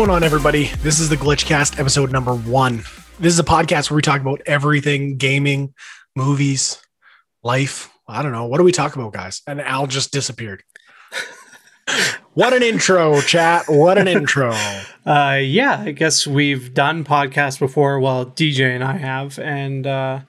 [0.00, 0.68] Going on, everybody?
[0.80, 2.78] This is the Glitchcast episode number one.
[3.18, 5.74] This is a podcast where we talk about everything gaming,
[6.16, 6.80] movies,
[7.42, 7.92] life.
[8.08, 8.46] I don't know.
[8.46, 9.42] What do we talk about, guys?
[9.46, 10.62] And Al just disappeared.
[12.32, 13.66] what an intro, chat.
[13.68, 14.54] What an intro.
[15.04, 18.00] Uh, yeah, I guess we've done podcasts before.
[18.00, 19.38] Well, DJ and I have.
[19.38, 20.20] And uh,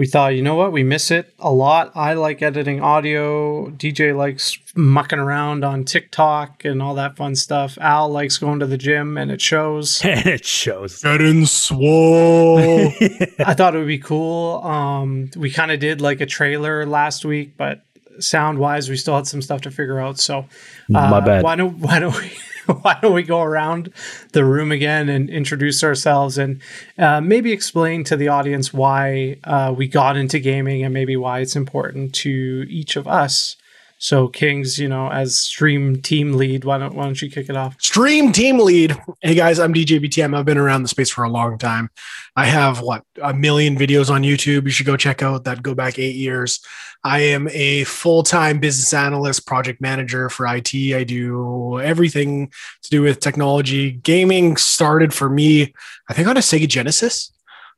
[0.00, 0.72] we thought, you know what?
[0.72, 1.92] We miss it a lot.
[1.94, 3.66] I like editing audio.
[3.66, 7.76] DJ likes mucking around on TikTok and all that fun stuff.
[7.78, 10.00] Al likes going to the gym, and it shows.
[10.04, 11.02] and it shows.
[11.02, 12.56] Getting swole.
[13.40, 14.64] I thought it would be cool.
[14.64, 17.82] Um, we kind of did like a trailer last week, but
[18.20, 20.18] sound wise, we still had some stuff to figure out.
[20.18, 21.42] So, uh, My bad.
[21.44, 22.32] Why don't Why don't we?
[22.82, 23.92] Why don't we go around
[24.32, 26.60] the room again and introduce ourselves and
[26.98, 31.40] uh, maybe explain to the audience why uh, we got into gaming and maybe why
[31.40, 33.56] it's important to each of us.
[34.02, 37.56] So, Kings, you know, as stream team lead, why don't why don't you kick it
[37.56, 37.76] off?
[37.82, 38.96] Stream team lead.
[39.20, 40.34] Hey guys, I'm DJ BTM.
[40.34, 41.90] I've been around the space for a long time.
[42.34, 44.64] I have what a million videos on YouTube.
[44.64, 46.64] You should go check out that go back eight years.
[47.04, 50.74] I am a full time business analyst, project manager for IT.
[50.74, 52.50] I do everything
[52.82, 53.92] to do with technology.
[53.92, 55.74] Gaming started for me,
[56.08, 57.30] I think, on a Sega Genesis.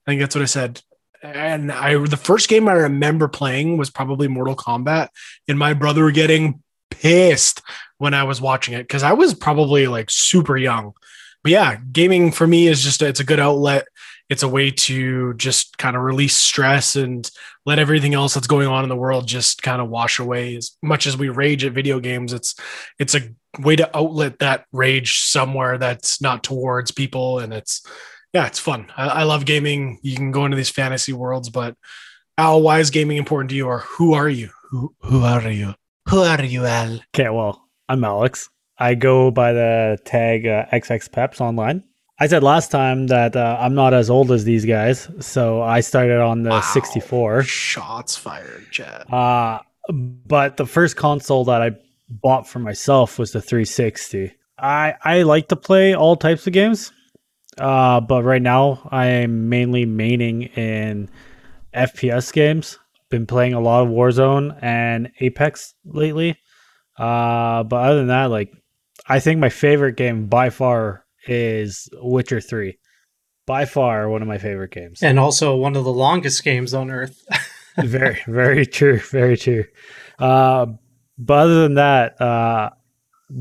[0.07, 0.83] I think that's what I said.
[1.23, 5.09] And I, the first game I remember playing was probably Mortal Kombat,
[5.47, 7.63] and my brother getting pissed
[7.99, 10.93] when I was watching it because I was probably like super young.
[11.43, 13.87] But yeah, gaming for me is just it's a good outlet.
[14.29, 17.29] It's a way to just kind of release stress and
[17.67, 20.57] let everything else that's going on in the world just kind of wash away.
[20.57, 22.57] As much as we rage at video games, it's
[22.99, 23.21] it's a
[23.61, 27.87] way to outlet that rage somewhere that's not towards people, and it's
[28.33, 28.87] yeah, it's fun.
[28.97, 29.99] I, I love gaming.
[30.03, 31.77] You can go into these fantasy worlds, but
[32.39, 34.51] Al, why is gaming important to you, or who are you?
[34.71, 35.75] Who who are you?
[36.09, 37.01] Who are you, Al?
[37.15, 38.49] Okay, well, I'm Alex.
[38.79, 41.85] I go by the tag uh, XXPeps online.
[42.19, 45.81] I said last time that uh, I'm not as old as these guys, so I
[45.81, 46.61] started on the Wow.
[46.61, 47.43] 64.
[47.43, 49.13] Shots fired, Chad.
[49.13, 49.59] Uh,
[49.91, 51.73] but the first console that I
[52.09, 54.33] bought for myself was the 360.
[54.59, 56.93] I I like to play all types of games,
[57.59, 61.09] uh, but right now I am mainly maining in
[61.75, 62.79] FPS games.
[63.11, 66.39] Been playing a lot of Warzone and Apex lately.
[66.99, 68.53] Uh, but other than that, like
[69.09, 72.79] I think my favorite game by far is Witcher 3.
[73.47, 75.03] By far one of my favorite games.
[75.03, 77.27] And also one of the longest games on earth.
[77.79, 78.99] very, very true.
[78.99, 79.65] Very true.
[80.19, 80.67] Uh,
[81.19, 82.71] but other than that, uh,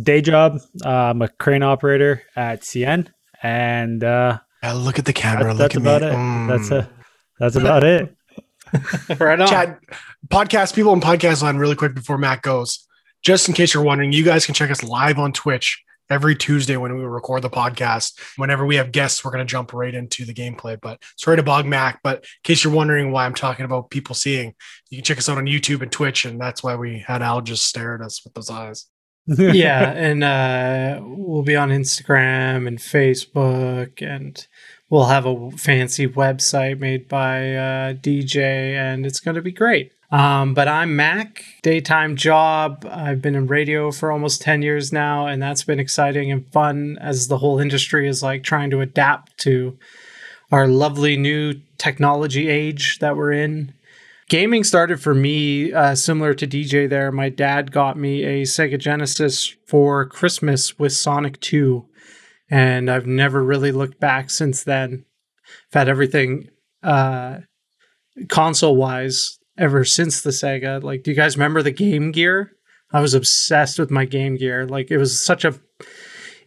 [0.02, 3.10] day job, uh, I'm a crane operator at CN,
[3.44, 5.54] and uh, Yeah, look at the camera.
[5.54, 6.08] that- that's look at about me.
[6.08, 6.14] it.
[6.14, 6.48] Mm.
[6.48, 6.90] That's a,
[7.40, 8.16] that's about it.
[9.20, 9.48] right on.
[9.48, 9.78] Chad,
[10.28, 12.88] podcast people in podcast line really quick before Matt goes.
[13.24, 16.76] Just in case you're wondering, you guys can check us live on Twitch every Tuesday
[16.78, 18.20] when we record the podcast.
[18.38, 20.80] Whenever we have guests, we're going to jump right into the gameplay.
[20.80, 24.16] But sorry to bog Mac, but in case you're wondering why I'm talking about people
[24.16, 24.54] seeing,
[24.90, 27.42] you can check us out on YouTube and Twitch, and that's why we had Al
[27.42, 28.88] just stare at us with those eyes.
[29.28, 34.48] Yeah, and uh, we'll be on Instagram and Facebook, and
[34.90, 39.94] we'll have a fancy website made by uh, DJ, and it's going to be great.
[40.12, 42.86] Um, but I'm Mac, daytime job.
[42.90, 46.98] I've been in radio for almost 10 years now, and that's been exciting and fun
[47.00, 49.78] as the whole industry is like trying to adapt to
[50.52, 53.74] our lovely new technology age that we're in
[54.32, 57.12] gaming started for me uh, similar to DJ there.
[57.12, 61.86] My dad got me a Sega Genesis for Christmas with Sonic 2,
[62.50, 65.04] and I've never really looked back since then.
[65.68, 66.48] I've had everything
[66.82, 67.40] uh,
[68.30, 70.82] console wise ever since the Sega.
[70.82, 72.54] Like, do you guys remember the Game Gear?
[72.94, 74.66] I was obsessed with my Game Gear.
[74.66, 75.60] Like, it was such a.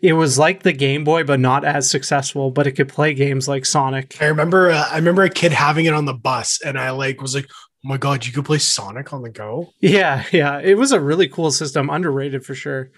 [0.01, 2.51] It was like the Game Boy, but not as successful.
[2.51, 4.17] But it could play games like Sonic.
[4.21, 7.23] I remember, uh, I remember a kid having it on the bus, and I like
[7.23, 10.59] was like, "Oh my god, you could play Sonic on the go Yeah, yeah.
[10.59, 12.91] It was a really cool system, underrated for sure.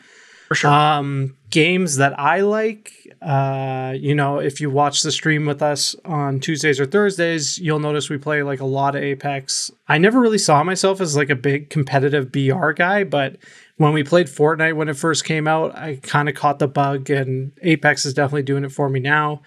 [0.49, 5.45] for sure." Um, games that I like, uh, you know, if you watch the stream
[5.45, 9.71] with us on Tuesdays or Thursdays, you'll notice we play like a lot of Apex.
[9.89, 13.37] I never really saw myself as like a big competitive BR guy, but
[13.77, 17.11] when we played Fortnite when it first came out, I kind of caught the bug,
[17.11, 19.43] and Apex is definitely doing it for me now.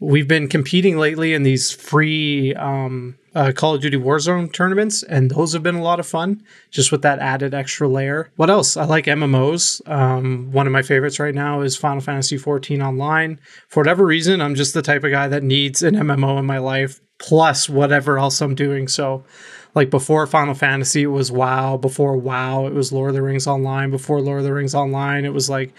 [0.00, 5.30] We've been competing lately in these free um, uh, Call of Duty Warzone tournaments, and
[5.30, 8.30] those have been a lot of fun, just with that added extra layer.
[8.34, 8.76] What else?
[8.76, 9.86] I like MMOs.
[9.88, 13.38] Um, one of my favorites right now is Final Fantasy XIV Online.
[13.68, 16.58] For whatever reason, I'm just the type of guy that needs an MMO in my
[16.58, 18.88] life, plus whatever else I'm doing.
[18.88, 19.24] So,
[19.76, 21.76] like before Final Fantasy, it was WoW.
[21.76, 23.90] Before WoW, it was Lord of the Rings Online.
[23.90, 25.72] Before Lord of the Rings Online, it was like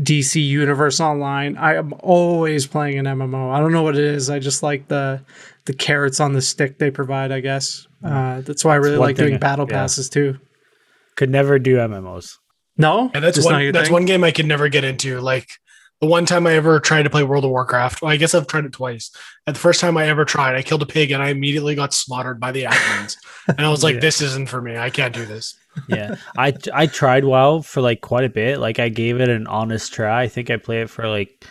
[0.00, 1.56] DC Universe Online.
[1.56, 3.52] I am always playing an MMO.
[3.52, 4.30] I don't know what it is.
[4.30, 5.20] I just like the
[5.66, 7.32] the carrots on the stick they provide.
[7.32, 9.74] I guess uh, that's why I really like doing battle yeah.
[9.76, 10.38] passes too.
[11.16, 12.38] Could never do MMOs.
[12.78, 13.92] No, And that's Just one that's thing?
[13.92, 15.20] one game I could never get into.
[15.20, 15.50] Like
[16.00, 18.46] the one time I ever tried to play World of Warcraft, well, I guess I've
[18.46, 19.10] tried it twice.
[19.46, 21.92] At the first time I ever tried, I killed a pig and I immediately got
[21.92, 23.18] slaughtered by the admins.
[23.48, 24.00] and I was like, Yeah.
[24.00, 24.78] this isn't for me.
[24.78, 25.56] I can't do this.
[25.88, 28.58] Yeah, I I tried WoW for like quite a bit.
[28.58, 30.22] Like I gave it an honest try.
[30.22, 31.44] I think I played it for like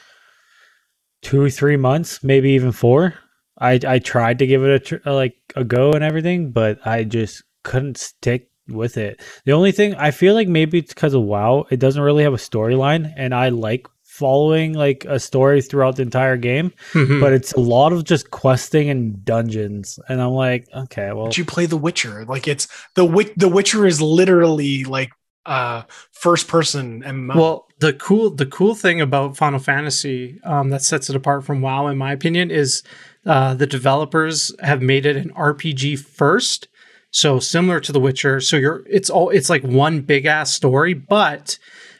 [1.22, 3.16] two, three months, maybe even four.
[3.60, 7.04] I I tried to give it a tr- like a go and everything, but I
[7.04, 9.22] just couldn't stick with it.
[9.46, 12.34] The only thing I feel like maybe it's because of WoW, it doesn't really have
[12.34, 13.88] a storyline, and I like
[14.20, 16.72] following like a story throughout the entire game.
[16.94, 17.20] Mhm.
[17.22, 21.38] But it's a lot of just questing and dungeons, and I'm like, okay, well, But
[21.38, 22.26] you play The Witcher.
[22.26, 25.10] Like it's the Wit- The Witcher is literally like
[25.46, 27.36] uh first person MMO.
[27.36, 31.62] Well, the cool the cool thing about Final Fantasy um, that sets it apart from
[31.62, 32.84] WoW, in my opinion, is
[33.26, 36.68] uh, the developers have made it an RPG first.
[37.12, 40.94] So similar to The Witcher, so you're it's all it's like one big ass story,
[40.94, 41.58] but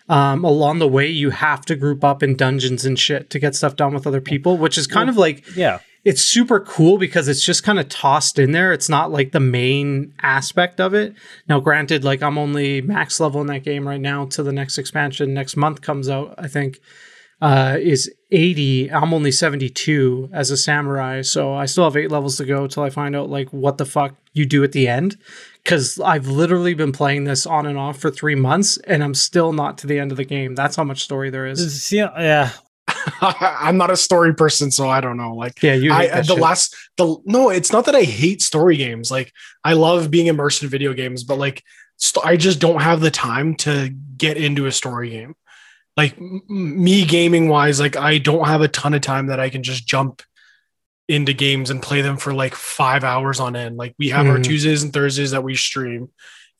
[0.10, 3.56] um, along the way you have to group up in dungeons and shit to get
[3.56, 7.28] stuff done with other people, which is kind of like yeah, it's super cool because
[7.28, 8.74] it's just kind of tossed in there.
[8.74, 11.14] It's not like the main aspect of it.
[11.48, 14.78] Now, granted, like I'm only max level in that game right now till the next
[14.78, 16.80] expansion next month comes out, I think,
[17.42, 18.92] uh, is 80.
[18.92, 21.22] I'm only 72 as a samurai.
[21.22, 23.86] So I still have eight levels to go till I find out like what the
[23.86, 25.18] fuck you do at the end.
[25.70, 29.54] Cause I've literally been playing this on and off for three months and I'm still
[29.54, 30.56] not to the end of the game.
[30.56, 31.84] That's how much story there is.
[31.84, 32.52] See, yeah,
[33.22, 35.36] I'm not a story person, so I don't know.
[35.36, 36.42] Like Yeah, you I hate that the shit.
[36.42, 39.12] last the no, it's not that I hate story games.
[39.12, 39.32] Like
[39.64, 41.64] I love being immersed in video games, but like
[41.98, 45.36] st- I just don't have the time to get into a story game.
[45.96, 49.40] Like m- m- me gaming wise, like I don't have a ton of time that
[49.40, 50.24] I can just jump
[51.10, 53.76] into games and play them for like five hours on end.
[53.76, 54.44] Like we have our Mhm.
[54.46, 56.10] Tuesdays and Thursdays that we stream,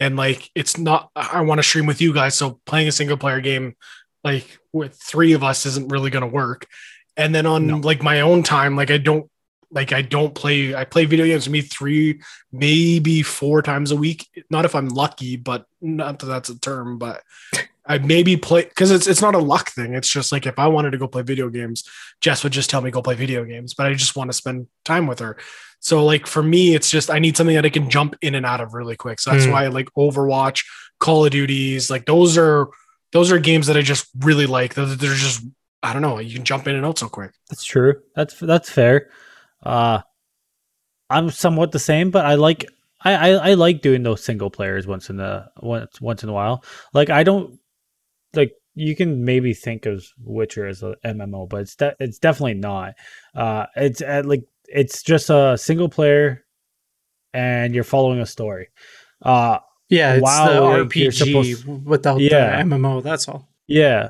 [0.02, 1.10] and like it's not.
[1.16, 3.76] I want to stream with you guys, so playing a single player game
[4.24, 6.68] like with three of us isn't really going to work.
[7.16, 7.78] And then on No.
[7.78, 9.30] like my own time, like I don't
[9.72, 10.74] like I don't play.
[10.74, 12.20] I play video games with me three,
[12.52, 14.28] maybe four times a week.
[14.50, 17.22] Not if I'm lucky, but not that that's a term, but.
[17.90, 19.96] I maybe play because it's it's not a luck thing.
[19.96, 21.84] It's just like if I wanted to go play video games,
[22.22, 24.68] Jess would just tell me go play video games, but I just want to spend
[24.86, 25.38] time with her.
[25.80, 28.46] So like for me, it's just I need something that I can jump in and
[28.46, 29.20] out of really quick.
[29.20, 29.52] So that's Mm.
[29.52, 30.66] why I like Overwatch,
[31.00, 32.70] Call of Duties, like those are
[33.12, 34.76] those are games that I just really like.
[34.76, 35.44] They're, they're just
[35.82, 37.32] I don't know, you can jump in and out so quick.
[37.50, 38.02] That's true.
[38.16, 39.10] That's that's fair.
[39.64, 40.02] Uh
[41.10, 42.66] I'm somewhat the same, but I like
[43.02, 46.34] I, I, I like doing those single players once in a once once in a
[46.34, 46.64] while.
[46.94, 47.59] Like I don't
[48.34, 52.54] like you can maybe think of Witcher as a MMO, but it's de- it's definitely
[52.56, 52.96] not.
[53.36, 56.46] Uh it's uh, like it's just a single player
[57.34, 58.68] and you're following a story.
[59.22, 59.60] Uh
[59.90, 62.58] Yeah, it's Wow, the RPG supposed- without Yeah.
[62.64, 63.02] the MMO.
[63.04, 63.50] That's all.
[63.68, 64.10] Yeah.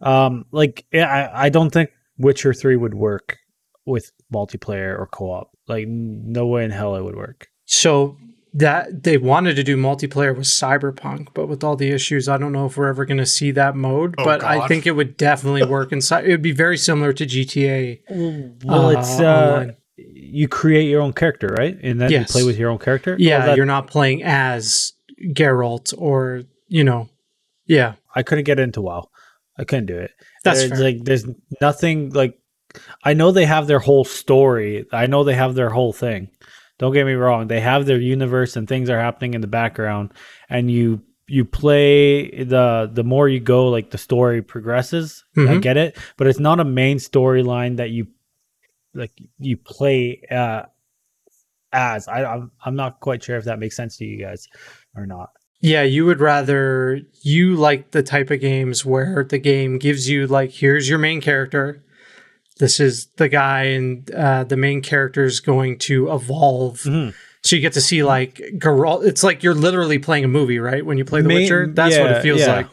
[0.00, 3.38] Um like yeah, I, I don't think Witcher 3 would work
[3.86, 5.50] with multiplayer or co-op.
[5.68, 7.48] Like no way in hell it would work.
[7.66, 8.16] So
[8.58, 12.52] that they wanted to do multiplayer with Cyberpunk, but with all the issues, I don't
[12.52, 14.14] know if we're ever going to see that mode.
[14.18, 16.24] Oh, but I think it would definitely work inside.
[16.26, 18.00] It would be very similar to GTA.
[18.64, 21.76] Well, Uh, it's uh you create your own character, right?
[21.82, 22.28] And then Yes.
[22.28, 23.16] you play with your own character.
[23.18, 24.92] Yeah, Oh, that- you're not playing as
[25.32, 27.08] Geralt or you know.
[27.66, 29.08] Yeah, I couldn't get into WoW.
[29.58, 30.12] I couldn't do it.
[30.44, 30.80] that's there's fair.
[30.80, 31.26] like there's
[31.60, 32.38] nothing like
[33.04, 34.86] I know they have their whole story.
[34.92, 36.28] I know they have their whole thing.
[36.78, 37.48] Don't get me wrong.
[37.48, 40.12] They have their universe and things are happening in the background
[40.48, 45.24] and you you play the the more you go like the story progresses.
[45.36, 45.62] I Mhm.
[45.62, 48.06] get it, but it's not a main storyline that you
[48.94, 50.62] like you play uh
[51.72, 52.08] as.
[52.08, 54.48] I I'm, I'm not quite sure if that makes sense to you guys
[54.96, 55.30] or not.
[55.60, 60.26] Yeah, you would rather you like the type of games where the game gives you
[60.26, 61.82] like here's your main character.
[62.58, 66.78] This is the guy, and uh, the main character is going to evolve.
[66.80, 67.14] Mhm.
[67.44, 69.06] So you get to see like Geralt.
[69.06, 70.84] It's like you're literally playing a movie, right?
[70.84, 72.56] When you play The Main- Witcher, that's what it feels yeah.
[72.56, 72.66] like.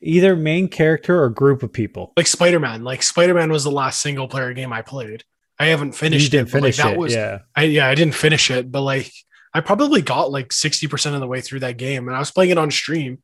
[0.00, 2.12] Either main character or group of people.
[2.16, 5.24] Like Spider Man, like Spider Man was the last single player game I played.
[5.58, 6.52] I haven't finished you didn't it.
[6.52, 6.98] but, like, finish that it.
[6.98, 7.38] was yeah.
[7.56, 9.10] I yeah, I didn't finish it, but like
[9.54, 12.50] I probably got like 60% of the way through that game and I was playing
[12.50, 13.18] it on stream.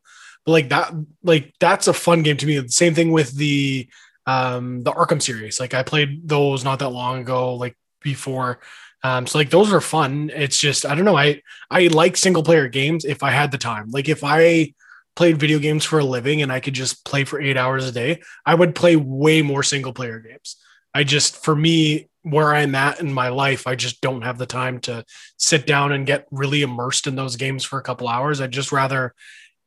[0.45, 2.67] But like that like that's a fun game to me.
[2.69, 3.89] Same thing with the
[4.27, 5.61] um the Arkham series.
[5.61, 8.61] Like I played those not that long ago, like before.
[9.03, 10.31] Um so like those are fun.
[10.35, 11.17] It's just I don't know.
[11.17, 13.91] I I like single player games if I had the time.
[13.91, 14.75] Like if I
[15.17, 17.93] played video games for a living and I could just play for eight hours a
[17.93, 20.57] day, I would play way more single player games.
[20.95, 24.47] I just, for me, where I'm at in my life, I just don't have the
[24.47, 25.05] time to
[25.37, 28.41] sit down and get really immersed in those games for a couple hours.
[28.41, 29.15] I'd just rather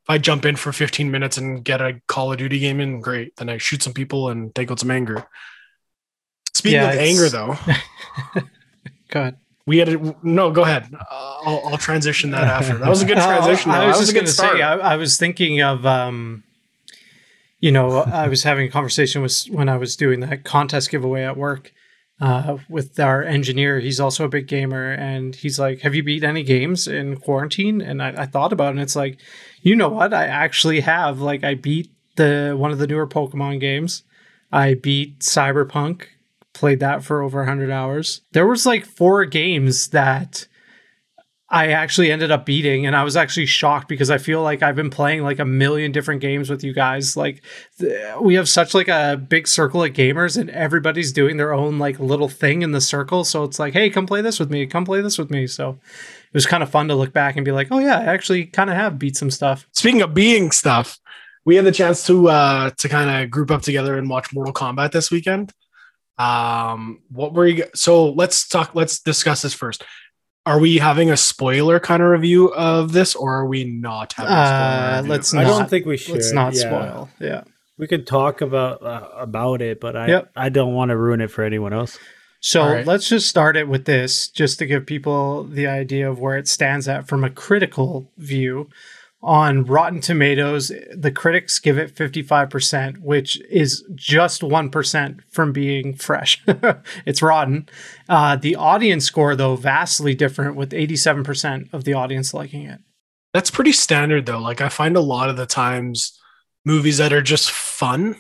[0.08, 3.02] if I jump in for 15 minutes and get a Call of Duty game in,
[3.02, 3.36] great.
[3.36, 5.26] Then I shoot some people and take out some anger.
[6.54, 7.56] Speaking Yeah, of anger, though,
[9.10, 9.38] Go ahead.
[9.66, 10.50] we had a, no.
[10.52, 10.88] Go ahead.
[10.94, 11.04] Uh,
[11.46, 12.78] I'll, I'll transition that after.
[12.78, 13.72] That was a good transition.
[13.72, 13.76] Uh.
[13.76, 16.44] I was That just going to say, I, I was thinking of, um,
[17.60, 21.24] you know, I was having a conversation with when I was doing that contest giveaway
[21.24, 21.74] at work
[22.20, 23.80] uh, with our engineer.
[23.80, 27.82] He's also a big gamer, and he's like, "Have you beat any games in quarantine?"
[27.82, 29.20] And I, I thought about it, and it's like,
[29.62, 30.14] you know what?
[30.14, 31.20] I actually have.
[31.20, 34.04] Like, I beat the one of the newer Pokemon games.
[34.52, 36.06] I beat Cyberpunk.
[36.54, 38.22] Played that for over 100 hours.
[38.32, 40.48] There was like four games that
[41.50, 44.76] I actually ended up beating, and I was actually shocked because I feel like I've
[44.76, 47.16] been playing like a million different games with you guys.
[47.16, 47.42] Like,
[47.80, 51.80] th- we have such like a big circle of gamers, and everybody's doing their own
[51.80, 53.24] like little thing in the circle.
[53.24, 54.66] So it's like, hey, come play this with me.
[54.66, 55.48] Come play this with me.
[55.48, 58.06] So it was kind of fun to look back and be like, oh yeah, I
[58.06, 59.66] actually kind of have beat some stuff.
[59.72, 61.00] Speaking of being stuff,
[61.46, 64.54] we had the chance to uh to kind of group up together and watch Mortal
[64.54, 65.54] Kombat this weekend.
[66.18, 67.66] Um, what were you?
[67.74, 68.76] So let's talk.
[68.76, 69.84] Let's discuss this first.
[70.48, 74.32] Are we having a spoiler kind of review of this, or are we not having?
[74.32, 75.58] A spoiler Uh, let's Not, I not.
[75.60, 76.16] don't think we should.
[76.16, 76.60] Let's not yeah.
[76.62, 77.10] spoil.
[77.20, 77.44] Yeah.
[77.78, 80.32] We could talk about uh, about it, but I Yep.
[80.36, 82.00] I don't want to ruin it for anyone else.
[82.40, 82.86] So All right.
[82.86, 86.48] let's just start it with this, just to give people the idea of where it
[86.48, 88.70] stands at from a critical view.
[89.28, 96.42] On Rotten Tomatoes, the critics give it 55%, which is just 1% from being fresh.
[97.06, 97.68] it's rotten.
[98.08, 102.80] Uh, the audience score, though, vastly different, with 87% of the audience liking it.
[103.34, 104.40] That's pretty standard though.
[104.40, 106.18] Like I find a lot of the times
[106.66, 108.16] movies that are just fun,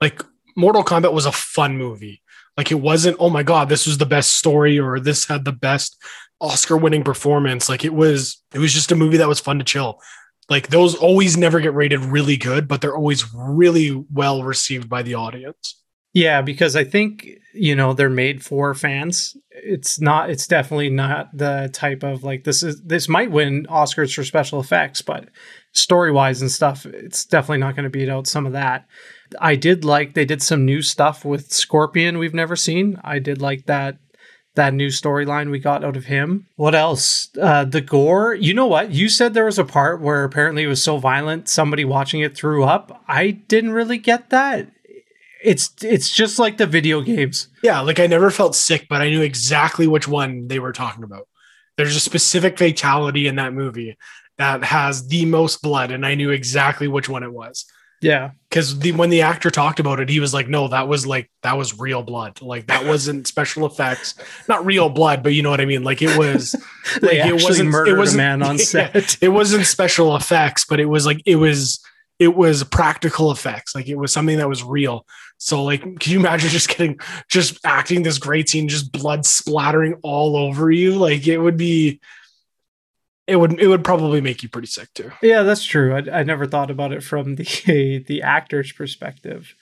[0.00, 0.24] like
[0.56, 2.22] Mortal Kombat was a fun movie.
[2.56, 5.52] Like it wasn't, oh my god, this was the best story or this had the
[5.52, 6.02] best
[6.40, 7.68] Oscar winning performance.
[7.68, 10.00] Like it was it was just a movie that was fun to chill.
[10.50, 15.02] Like those always never get rated really good, but they're always really well received by
[15.02, 15.80] the audience.
[16.12, 19.36] Yeah, because I think, you know, they're made for fans.
[19.50, 24.12] It's not it's definitely not the type of like this is this might win Oscars
[24.12, 25.28] for special effects, but
[25.72, 28.86] story-wise and stuff, it's definitely not going to beat out some of that.
[29.40, 32.98] I did like they did some new stuff with Scorpion we've never seen.
[33.04, 33.98] I did like that
[34.60, 36.46] that new storyline we got out of him.
[36.56, 37.30] What else?
[37.40, 38.34] Uh, the gore.
[38.34, 38.90] You know what?
[38.90, 42.36] You said there was a part where apparently it was so violent somebody watching it
[42.36, 43.02] threw up.
[43.08, 44.70] I didn't really get that.
[45.42, 47.48] It's it's just like the video games.
[47.62, 51.04] Yeah, like I never felt sick, but I knew exactly which one they were talking
[51.04, 51.26] about.
[51.78, 53.96] There's a specific fatality in that movie
[54.36, 57.64] that has the most blood, and I knew exactly which one it was.
[58.00, 58.30] Yeah.
[58.48, 61.30] Because the when the actor talked about it, he was like, "No, that was like
[61.42, 62.40] that was real blood.
[62.42, 64.14] Like that wasn't special effects,
[64.48, 65.84] not real blood, but you know what I mean.
[65.84, 66.56] Like it was,
[67.02, 68.64] like, it wasn't- it murdered a wasn't- man on Yeah.
[68.64, 69.18] set.
[69.20, 71.78] it wasn't special effects, but it was like it was
[72.18, 73.74] it was practical effects.
[73.74, 75.06] Like it was something that was real.
[75.38, 79.94] So like, can you imagine just getting just acting this great scene, just blood splattering
[80.02, 80.94] all over you?
[80.96, 82.00] Like it would be.
[83.30, 85.12] It would it would probably make you pretty sick too.
[85.22, 85.94] Yeah, that's true.
[85.94, 89.54] I, I never thought about it from the the actor's perspective.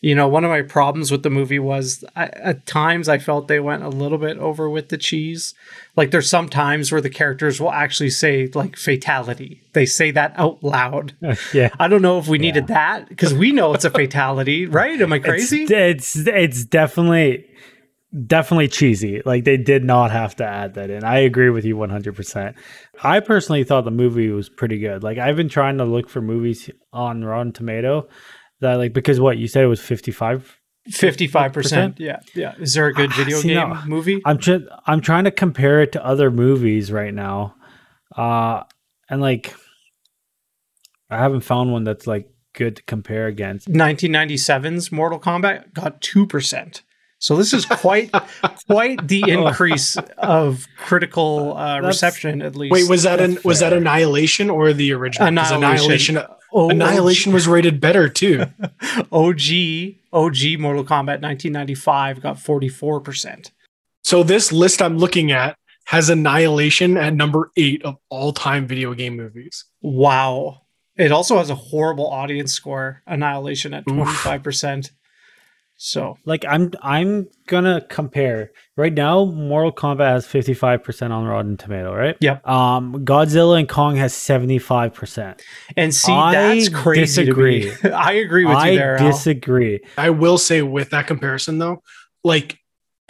[0.00, 3.48] You know, one of my problems with the movie was I, at times I felt
[3.48, 5.54] they went a little bit over with the cheese.
[5.96, 9.62] Like there's some times where the characters will actually say like fatality.
[9.72, 11.14] They say that out loud.
[11.54, 11.70] yeah.
[11.80, 15.00] I don't know if we needed that because we know it's a fatality, right?
[15.00, 15.62] Am I crazy?
[15.62, 17.46] It's, it's it's definitely
[18.26, 19.22] definitely cheesy.
[19.24, 21.04] Like they did not have to add that in.
[21.04, 22.54] I agree with you 100%.
[23.02, 25.02] I personally thought the movie was pretty good.
[25.02, 28.08] Like I've been trying to look for movies on Rotten Tomato
[28.60, 30.58] that like because what you said it was 55
[30.90, 31.98] Fifty-five percent.
[31.98, 32.54] Yeah, yeah.
[32.58, 33.82] Is there a good Ah, video see, game no.
[33.86, 34.20] movie?
[34.26, 34.38] I'm
[34.86, 37.54] I'm trying to compare it to other movies right now.
[38.14, 38.64] Uh
[39.08, 39.54] and like
[41.08, 43.66] I haven't found one that's like good to compare against.
[43.68, 46.82] 1997's Mortal Kombat got 2%.
[47.24, 48.12] So this is quite
[48.66, 52.70] quite the increase of critical uh, reception at least.
[52.70, 53.72] Wait, was that an was that.
[53.72, 55.28] Annihilation or the original?
[55.28, 56.18] Annihilation.
[56.18, 56.18] Annihilation,
[56.52, 58.44] O- Annihilation was rated better too.
[59.10, 59.40] OG
[60.12, 63.52] OG Mortal Kombat 1995 got 44%.
[64.02, 68.92] So this list I'm looking at has Annihilation at number eight of all time video
[68.92, 69.64] game movies.
[69.80, 70.60] Wow.
[70.98, 74.90] It also has a horrible audience score, Annihilation at 25%.
[75.84, 79.26] So Like I'm I'm gonna compare right now.
[79.26, 82.16] Mortal Kombat has fifty five percent on Rotten Tomato, right?
[82.20, 82.48] Yep.
[82.48, 85.42] Um, Godzilla and Kong has seventy five percent.
[85.76, 87.70] and see I that's crazy disagree.
[87.70, 87.90] to me.
[87.94, 88.96] I agree with I you there.
[88.96, 89.10] Al.
[89.12, 89.80] disagree.
[89.98, 91.82] I will say with that comparison though,
[92.24, 92.58] like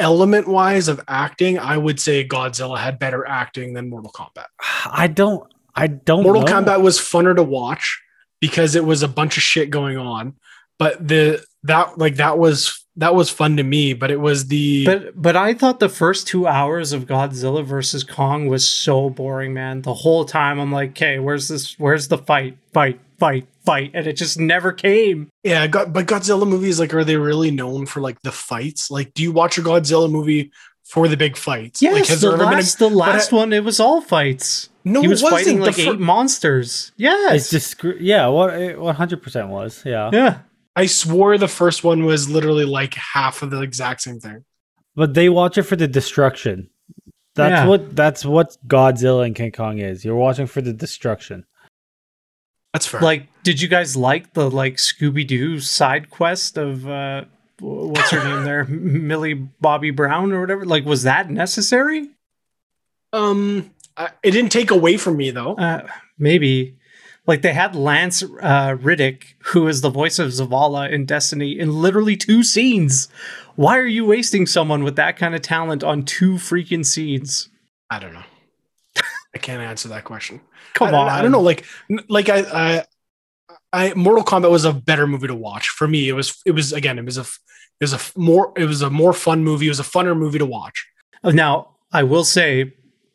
[0.00, 4.46] element wise of acting, I would say Godzilla had better acting than Mortal Kombat.
[4.90, 5.48] I don't.
[5.76, 6.24] I don't.
[6.24, 6.48] Mortal know.
[6.52, 8.02] Kombat was funner to watch
[8.40, 10.34] because it was a bunch of shit going on.
[10.76, 14.84] But the that like that was that was fun to me, but it was the
[14.86, 19.52] But but I thought the first two hours of Godzilla versus Kong was so boring,
[19.52, 19.82] man.
[19.82, 21.74] The whole time I'm like, okay, where's this?
[21.78, 22.56] Where's the fight?
[22.72, 25.28] Fight, fight, fight, and it just never came.
[25.42, 28.90] yeah, God, but Godzilla movies like are they really known for like the fights?
[28.90, 30.52] Like, do you watch a Godzilla movie
[30.84, 31.82] for the big fights?
[31.82, 33.80] Yes, like, has the there ever been a- last the last I- one, it was
[33.80, 34.68] all fights.
[34.84, 35.40] no, he was it wasn't.
[35.44, 36.92] fighting like fir- eight monsters.
[36.96, 38.28] Yes, It's just yeah.
[38.28, 40.10] What one hundred percent was yeah.
[40.12, 40.38] yeah.
[40.76, 44.44] I swore the first one was literally like half of the exact same thing.
[44.96, 46.70] But they watch it for the destruction.
[47.36, 47.66] That's Yeah.
[47.66, 50.04] what that's what Godzilla and King Kong is.
[50.04, 51.44] You're watching for the destruction.
[52.72, 53.00] That's fair.
[53.00, 57.24] Like, did you guys like the like Scooby Doo side quest of uh
[57.60, 60.64] what's her name there, Millie Bobby Brown or whatever?
[60.64, 62.08] Like, was that necessary?
[63.12, 65.54] um, I, it didn't take away from me though.
[65.54, 65.86] Uh,
[66.18, 66.76] maybe.
[67.26, 71.72] Like they had Lance uh, Reddick, who is the voice of Zavala in Destiny, in
[71.72, 73.08] literally two scenes.
[73.56, 77.48] Why are you wasting someone with that kind of talent on two freaking scenes?
[77.88, 78.24] I don't know.
[79.34, 80.40] I can't answer that question.
[80.74, 81.40] Come I, on, I don't know.
[81.40, 81.64] Like,
[82.08, 82.84] like I, I,
[83.72, 86.08] I, Mortal Kombat was a better movie to watch for me.
[86.08, 87.22] It was, it was again, it was a,
[87.80, 89.66] it was a more, it was a more fun movie.
[89.66, 90.86] It was a funner movie to watch.
[91.24, 92.74] Now, I will say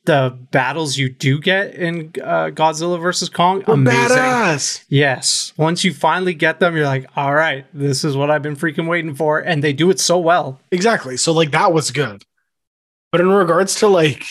[0.09, 4.17] the battles you do get in uh, Godzilla versus Kong, We're amazing.
[4.17, 4.83] badass.
[4.89, 5.53] Yes.
[5.55, 8.87] Once you finally get them, you're like, all right, this is what I've been freaking
[8.87, 9.37] waiting for.
[9.37, 10.59] And they do it so well.
[10.71, 11.15] Exactly.
[11.15, 12.23] So like that was good.
[13.11, 14.25] But in regards to like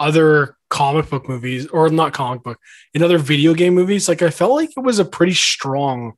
[0.00, 2.58] other comic book movies, or not comic book,
[2.94, 6.14] in other video game movies, like I felt like it was a pretty strong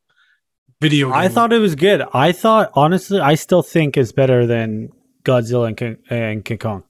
[0.80, 1.08] video.
[1.08, 1.16] Game.
[1.16, 2.04] I thought it was good.
[2.14, 4.90] I thought honestly, I still think it's better than
[5.24, 6.84] Godzilla and King, and King Kong.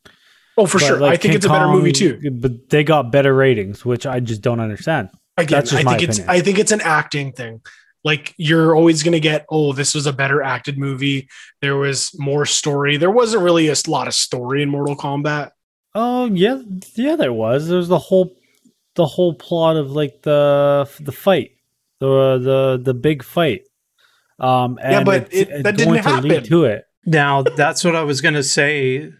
[0.56, 0.98] Oh for But, sure.
[1.00, 2.30] like, I think King it's a better Kong- movie too.
[2.32, 5.10] But they got better ratings, which I just don't understand.
[5.36, 6.36] Again, That's just I my think it's opinion.
[6.36, 7.60] I think it's an acting thing.
[8.04, 11.28] Like you're always gonna get, oh, this was a better acted movie.
[11.60, 12.96] There was more story.
[12.96, 15.50] There wasn't really a lot of story in Mortal Kombat.
[15.94, 16.60] Oh yeah,
[16.94, 17.68] yeah, there was.
[17.68, 18.36] There was the whole,
[18.94, 21.50] the whole plot of like the the fight,
[22.00, 23.62] the the the big fight.
[24.38, 26.48] Um, and Yeah, but it's- it- it's that didn't going to lead happen.
[26.50, 26.84] to it.
[27.06, 29.10] Now, that's what I was going to say.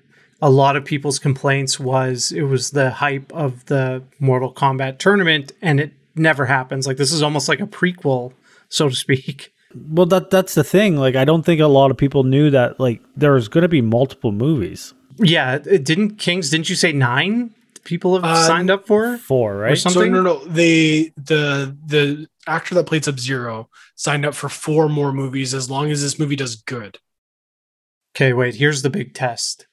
[0.43, 5.53] A lot of people's complaints was it was the hype of the Mortal Kombat tournament
[5.63, 6.87] and it never happens.
[6.87, 8.33] Like this is almost like a prequel,
[8.69, 9.53] so to speak.
[9.75, 10.97] Well, that that's the thing.
[10.97, 13.69] Like, I don't think a lot of people knew that like there was going to
[13.69, 14.95] be multiple movies.
[15.19, 19.17] Yeah, it didn't Kings, didn't you say 9 people have Um, signed up for?
[19.19, 19.79] Four, right?
[19.79, 20.13] some- So Something?
[20.13, 25.13] no, no, they the the actor that played Sub Zero signed up for four more
[25.13, 26.99] movies as long as this movie does good.
[28.15, 29.67] Okay, wait, here's the big test.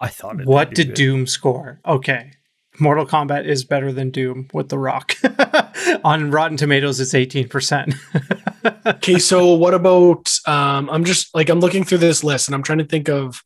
[0.00, 0.40] I thought.
[0.40, 0.94] It What did good.
[0.94, 1.80] Doom score?
[1.84, 2.32] Okay.
[2.78, 5.14] Mortal Kombat is better than Doom with The Rock.
[6.04, 7.94] On Rotten Tomatoes, it's 18%.
[8.86, 12.62] Okay, so what about um I'm just like I'm looking through this list and I'm
[12.62, 13.42] trying to think of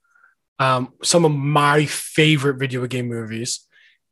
[0.58, 3.60] um some of my favorite video game movies.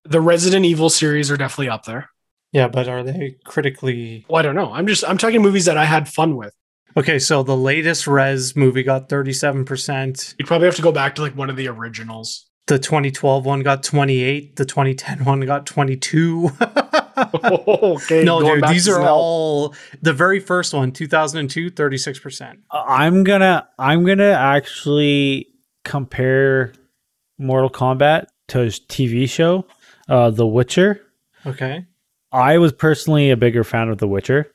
[0.04, 2.08] The Resident Evil series are definitely up there.
[2.52, 4.72] yeah, but are they critically Well, I don't know.
[4.72, 6.54] I'm just I'm talking movies that I had fun with.
[6.96, 10.34] Okay, so the latest Res movie got 37%.
[10.38, 12.46] You'd probably have to go back to like one of the originals.
[12.66, 14.56] The 2012 one got 28.
[14.56, 16.50] The 2010 one got 22.
[17.44, 18.24] okay.
[18.24, 19.14] no, dude, these are Snell.
[19.14, 22.58] all the very first one, 2002, 36%.
[22.70, 25.48] I'm gonna I'm gonna actually
[25.84, 26.72] compare
[27.38, 29.66] Mortal Kombat to his TV show,
[30.08, 31.00] uh, The Witcher.
[31.44, 31.86] Okay.
[32.30, 34.52] I was personally a bigger fan of The Witcher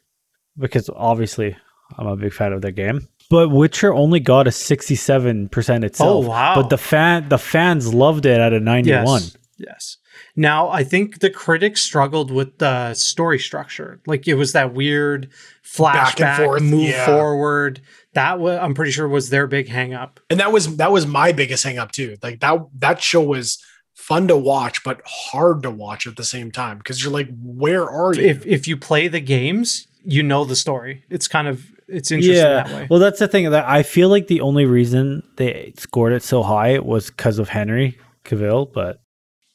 [0.58, 1.58] because obviously
[1.98, 3.08] I'm a big fan of the game.
[3.30, 6.26] But Witcher only got a 67% itself.
[6.26, 6.56] Oh, wow.
[6.56, 9.22] But the fan the fans loved it at a 91.
[9.22, 9.38] Yes.
[9.58, 9.98] Yes.
[10.36, 14.00] Now, I think the critics struggled with the story structure.
[14.06, 15.30] Like it was that weird
[15.78, 17.06] Back and flashback, forth, move yeah.
[17.06, 17.82] forward.
[18.14, 20.20] That was, I'm pretty sure, was their big hang up.
[20.30, 23.62] and that was that was my biggest hang up too like that that show was
[23.94, 27.88] fun to watch but hard to watch at the same time because you're like where
[27.90, 31.04] are you If if you play the games, you know the story.
[31.10, 32.88] It's kind of it's interesting that way.
[32.90, 36.44] Well, that's the thing that I feel like the only reason they scored it so
[36.44, 39.00] high was because of Henry Cavill, but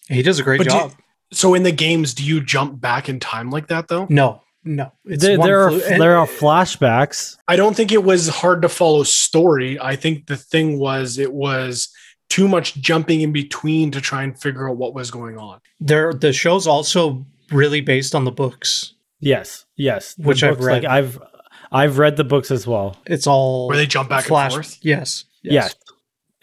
[0.08, 0.92] He does a great But do- job.
[1.32, 4.92] so in the games do you jump back in time like that though no, no.
[5.04, 7.36] It's There, there are flu- there are flashbacks.
[7.48, 9.78] I don't think it was hard to follow story.
[9.80, 11.88] I think the thing was it was
[12.30, 15.60] too much jumping in between to try and figure out what was going on.
[15.80, 18.94] there the show's also really based on the books.
[19.20, 20.14] Yes, yes.
[20.14, 20.90] The Which I've books, like read.
[20.90, 21.18] I've
[21.72, 22.96] I've read the books as well.
[23.06, 24.52] It's all Where they jump back flash.
[24.54, 24.78] and forth.
[24.82, 25.74] Yes, Yes,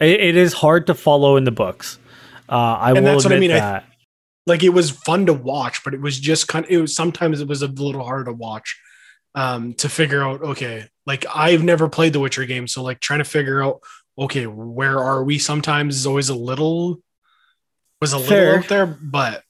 [0.00, 1.98] It, it is hard to follow in the books.
[2.48, 3.84] Uh, I And will that's what I admit mean, I- that.
[4.46, 7.40] Like it was fun to watch, but it was just kind of it was sometimes
[7.40, 8.80] it was a little hard to watch
[9.36, 13.20] um to figure out okay, like I've never played the Witcher game, so like trying
[13.20, 13.80] to figure out
[14.18, 17.00] okay, where are we sometimes is always a little
[18.00, 18.46] was a Fair.
[18.46, 19.44] little out there, but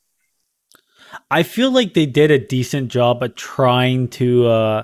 [1.30, 4.82] I feel like they did a decent job at trying to uh,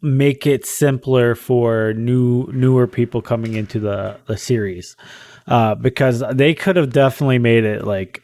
[0.00, 4.96] make it simpler for new newer people coming into the the series,
[5.46, 8.22] uh, because they could have definitely made it like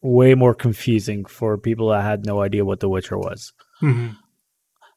[0.00, 3.52] way more confusing for people that had no idea what The Witcher was.
[3.82, 4.14] Mhm.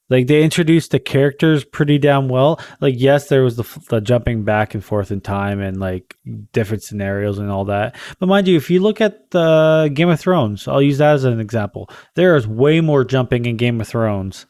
[0.09, 2.59] Like they introduced the characters pretty damn well.
[2.81, 6.17] Like yes, there was the, the jumping back and forth in time and like
[6.51, 7.95] different scenarios and all that.
[8.19, 11.23] But mind you, if you look at the Game of Thrones, I'll use that as
[11.23, 11.89] an example.
[12.15, 14.45] There is way more jumping in Game of Thrones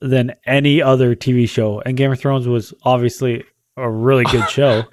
[0.00, 3.44] than any other TV show, and Game of Thrones was obviously
[3.76, 4.84] a really good show.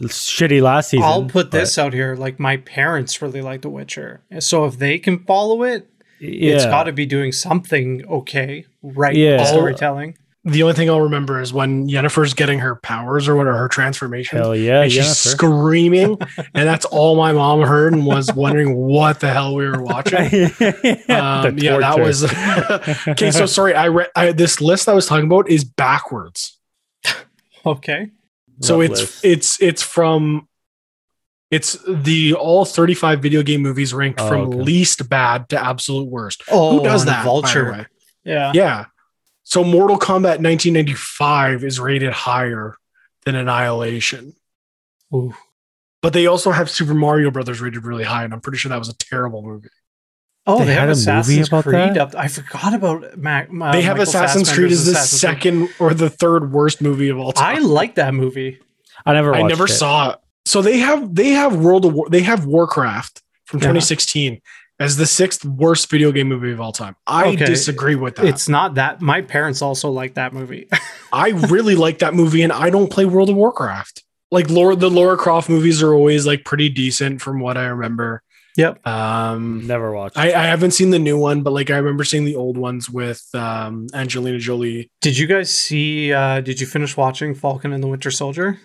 [0.00, 1.04] Shitty last season.
[1.04, 2.14] I'll put but- this out here.
[2.14, 5.88] Like my parents really like The Witcher, so if they can follow it,
[6.20, 9.14] Yeah, it's got to be doing something okay, right?
[9.16, 9.42] Yeah.
[9.44, 10.16] storytelling.
[10.44, 14.38] The only thing I'll remember is when Yennefer's getting her powers or whatever her transformation.
[14.38, 15.30] hell yeah, and she's Yennefer.
[15.32, 16.18] screaming,
[16.54, 20.50] and that's all my mom heard and was wondering what the hell we were watching.
[21.08, 22.24] Um, yeah, that was
[23.08, 23.30] okay.
[23.30, 26.58] So sorry, I read I, this list I was talking about is backwards.
[27.66, 28.10] Okay.
[28.60, 29.24] So What it's list?
[29.24, 30.48] it's it's from
[31.50, 34.58] it's the all 35 video game movies ranked Oh, from okay.
[34.58, 36.42] least bad to absolute worst.
[36.50, 37.24] Oh, Who does that?
[37.24, 37.72] Vulture.
[37.72, 37.86] way?
[38.24, 38.52] Yeah.
[38.54, 38.84] Yeah.
[39.48, 42.76] So Mortal Kombat 1995 is rated higher
[43.24, 44.34] than Annihilation.
[45.14, 45.34] Ooh.
[46.02, 48.78] But they also have Super Mario Brothers rated really high, and I'm pretty sure that
[48.78, 49.68] was a terrible movie.
[50.46, 51.96] Oh, They they, had have a movie Assassin's about Creed that?
[51.98, 52.14] up.
[52.14, 53.48] I forgot about Mac.
[53.48, 55.20] uh, they have Michael Assassin's Creed as the Assassin's Creed.
[55.20, 57.56] second or the third worst movie of all time.
[57.56, 58.58] I like that movie.
[59.06, 59.34] I never.
[59.34, 59.68] I never it.
[59.68, 60.18] saw it.
[60.44, 63.68] So they have they have World of War they have Warcraft from Yeah.
[63.68, 64.40] 2016
[64.80, 66.94] as the sixth worst video game movie of all time.
[67.06, 67.44] I Okay.
[67.46, 68.26] disagree with that.
[68.26, 69.00] It's not that.
[69.00, 70.68] My parents also like that movie.
[71.12, 74.04] I really like that movie, and I don't play World of Warcraft.
[74.30, 78.22] Like Lara, the Lara Croft movies are always like pretty decent from what I remember.
[78.56, 78.86] yep.
[78.86, 80.18] Um, Never watched.
[80.18, 82.90] I, I haven't seen the new one, but like I remember seeing the old ones
[82.90, 84.90] with um, Angelina Jolie.
[85.00, 86.12] Did you guys see?
[86.12, 88.58] uh Did you finish watching Falcon and the Winter Soldier?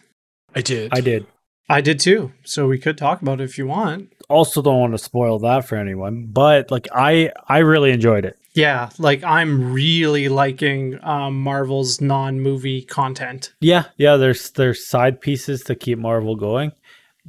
[0.54, 0.94] I did.
[0.94, 1.26] I did.
[1.70, 2.32] I did too.
[2.44, 4.14] So we could talk about it if you want.
[4.30, 8.38] Also, don't want to spoil that for anyone, but like I, I really enjoyed it.
[8.54, 13.54] Yeah, like I'm really liking um, Marvel's non-movie content.
[13.62, 14.16] Yeah, yeah.
[14.18, 16.72] There's there's side pieces to keep Marvel going,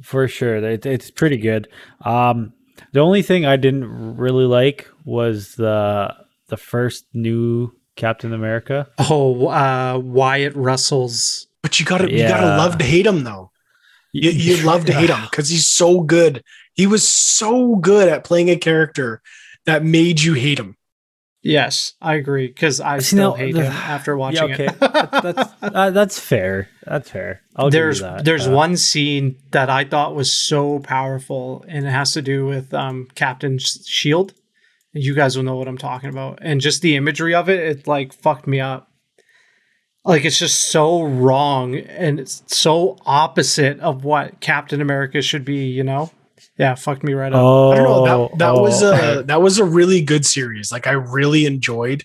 [0.03, 0.57] for sure.
[0.57, 1.67] It, it's pretty good.
[2.01, 2.53] Um,
[2.91, 6.13] the only thing I didn't really like was the
[6.49, 8.87] the first new Captain America.
[8.99, 11.47] Oh, uh, Wyatt Russell's.
[11.63, 13.51] but you gotta you gotta love to hate him though.
[14.15, 16.43] You, you love to hate him because he's so good.
[16.73, 19.21] He was so good at playing a character
[19.65, 20.75] that made you hate him.
[21.43, 24.65] Yes, I agree because I See, still now, hate the- him after watching okay.
[24.65, 24.79] it.
[24.79, 26.69] that's uh, that's fair.
[26.85, 27.41] That's fair.
[27.55, 28.25] I'll there's give you that.
[28.25, 32.45] there's Uh, one scene that I thought was so powerful, and it has to do
[32.47, 34.33] with um, Captain Sh- Shield.
[34.93, 37.87] You guys will know what I'm talking about, and just the imagery of it, it
[37.87, 38.89] like fucked me up.
[40.05, 45.65] Like it's just so wrong, and it's so opposite of what Captain America should be.
[45.65, 46.11] You know?
[46.57, 47.41] Yeah, fucked me right up.
[47.41, 48.29] Oh, I don't know.
[48.31, 48.61] That that oh.
[48.61, 50.71] was oh, a that was a really good series.
[50.71, 52.03] Like I really enjoyed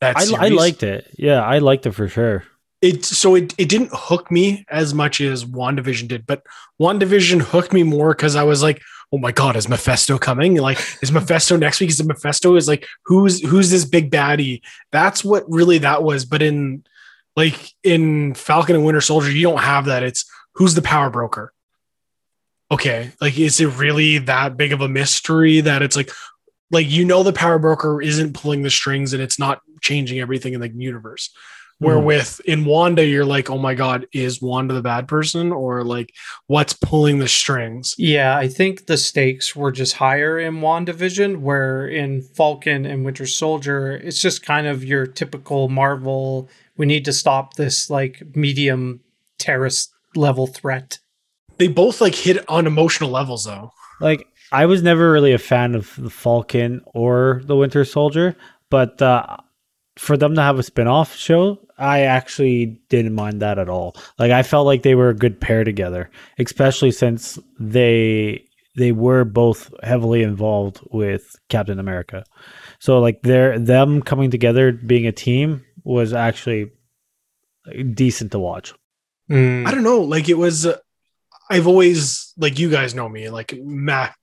[0.00, 0.16] that.
[0.16, 0.40] I, series.
[0.40, 1.10] I liked it.
[1.16, 2.44] Yeah, I liked it for sure.
[2.82, 3.04] it.
[3.04, 6.42] So it it didn't hook me as much as Wandavision did, but
[6.80, 10.56] Wandavision hooked me more because I was like, oh my god, is Mephisto coming?
[10.56, 11.90] Like, is Mephisto next week?
[11.90, 12.56] Is it Mephisto?
[12.56, 14.60] Is like who's who's this big baddie?
[14.92, 16.26] That's what really that was.
[16.26, 16.84] But in
[17.36, 20.02] like in Falcon and Winter Soldier, you don't have that.
[20.02, 21.52] It's who's the power broker.
[22.70, 26.10] Okay, like is it really that big of a mystery that it's like
[26.70, 30.52] like you know the power broker isn't pulling the strings and it's not changing everything
[30.52, 31.30] in the universe.
[31.80, 32.04] Where Mhm.
[32.04, 36.12] with in Wanda, you're like, oh my god, is Wanda the bad person or like
[36.48, 37.94] what's pulling the strings?
[37.96, 43.26] Yeah, I think the stakes were just higher in WandaVision, where in Falcon and Winter
[43.26, 49.00] Soldier, it's just kind of your typical Marvel, we need to stop this like medium
[49.38, 50.98] terrorist level threat.
[51.58, 53.72] They both like hit on emotional levels though.
[54.00, 58.36] Like I was never really a fan of the Falcon or the Winter Soldier,
[58.70, 59.36] but uh,
[59.98, 63.96] for them to have a spin-off show, I actually didn't mind that at all.
[64.18, 68.44] Like I felt like they were a good pair together, especially since they
[68.76, 72.24] they were both heavily involved with Captain America.
[72.78, 76.70] So like they're them coming together being a team was actually
[77.94, 78.74] decent to watch.
[79.30, 79.66] Mm.
[79.66, 80.00] I don't know.
[80.00, 80.66] Like it was.
[80.66, 80.78] Uh,
[81.50, 83.30] I've always like you guys know me.
[83.30, 84.16] Like Mac,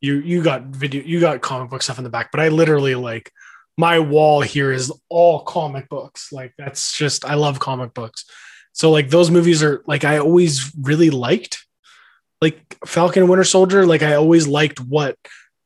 [0.00, 2.94] you you got video, you got comic book stuff in the back, but I literally
[2.94, 3.32] like
[3.76, 6.32] my wall here is all comic books.
[6.32, 8.24] Like that's just I love comic books.
[8.72, 11.64] So like those movies are like I always really liked
[12.40, 13.86] like Falcon and Winter Soldier.
[13.86, 15.16] Like I always liked what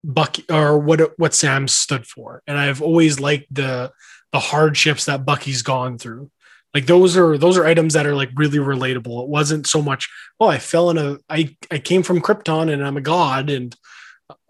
[0.04, 3.92] Bucky or what what Sam stood for, and I've always liked the
[4.32, 6.30] the hardships that Bucky's gone through.
[6.74, 9.22] Like those are those are items that are like really relatable.
[9.22, 10.08] It wasn't so much,
[10.40, 13.76] oh, I fell in a I I came from Krypton and I'm a god and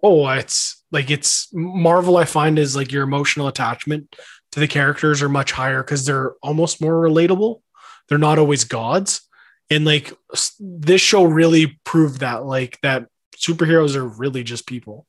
[0.02, 4.14] oh, it's like it's Marvel I find is like your emotional attachment
[4.52, 7.60] to the characters are much higher cuz they're almost more relatable.
[8.08, 9.22] They're not always gods.
[9.68, 10.12] And like
[10.60, 15.06] this show really proved that like that superheroes are really just people.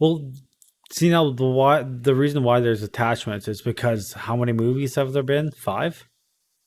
[0.00, 0.32] Well,
[0.90, 5.12] see now the why the reason why there's attachments is because how many movies have
[5.12, 5.50] there been?
[5.52, 6.08] Five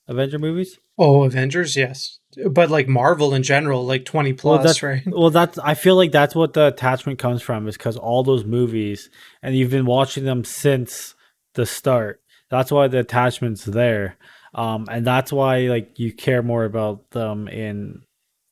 [0.08, 0.80] Avenger movies.
[0.98, 2.20] Oh, Avengers, yes,
[2.52, 5.02] but like Marvel in general, like twenty Well, plus, that's right?
[5.06, 5.30] well.
[5.30, 9.10] That's I feel like that's what the attachment comes from is because all those movies
[9.42, 11.16] and you've been watching them since
[11.56, 12.22] the start.
[12.50, 14.18] That's why the attachment's there,
[14.54, 18.04] um, and that's why like you care more about them in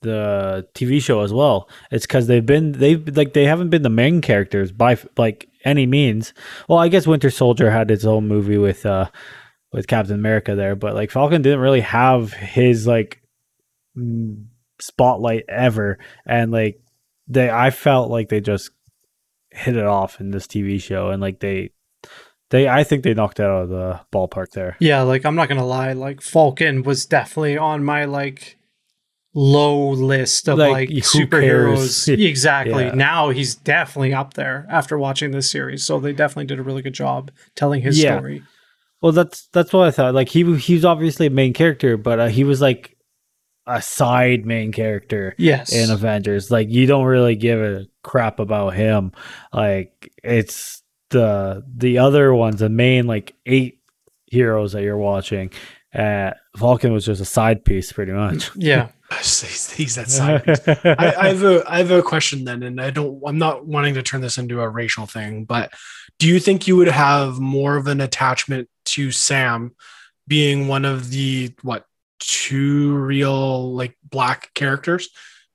[0.01, 1.69] the TV show as well.
[1.91, 5.85] It's because they've been they've like they haven't been the main characters by like any
[5.85, 6.33] means.
[6.67, 9.09] Well, I guess Winter Soldier had its own movie with uh
[9.71, 13.21] with Captain America there, but like Falcon didn't really have his like
[13.97, 14.45] mm,
[14.79, 16.81] spotlight ever, and like
[17.27, 18.71] they I felt like they just
[19.51, 21.71] hit it off in this TV show, and like they
[22.49, 24.77] they I think they knocked out of the ballpark there.
[24.79, 28.57] Yeah, like I'm not gonna lie, like Falcon was definitely on my like
[29.33, 32.07] low list of Like, like, superheroes.
[32.27, 32.85] exactly.
[32.85, 32.91] Yeah.
[32.95, 35.83] Now he's definitely up there after watching this series.
[35.85, 38.17] So they definitely did a really good job telling his Yeah.
[38.17, 38.43] story.
[39.01, 40.13] Well, that's that's what I thought.
[40.13, 42.95] Like he he's obviously a main character, but uh, he was like
[43.65, 45.73] a side main character Yes.
[45.73, 46.51] in Avengers.
[46.51, 49.11] Like you don't really give a crap about him.
[49.53, 53.79] Like it's the the other ones, the main like eight
[54.27, 55.51] heroes that you're watching.
[55.93, 58.51] Uh, Falcon was just a side piece, pretty much.
[58.55, 58.89] yeah.
[59.17, 60.43] he's, he's that side.
[60.85, 63.21] I, I have a I have a question then, and I don't.
[63.25, 65.73] I'm not wanting to turn this into a racial thing, but
[66.19, 69.75] do you think you would have more of an attachment to Sam
[70.27, 71.85] being one of the what
[72.19, 75.09] two real like black characters?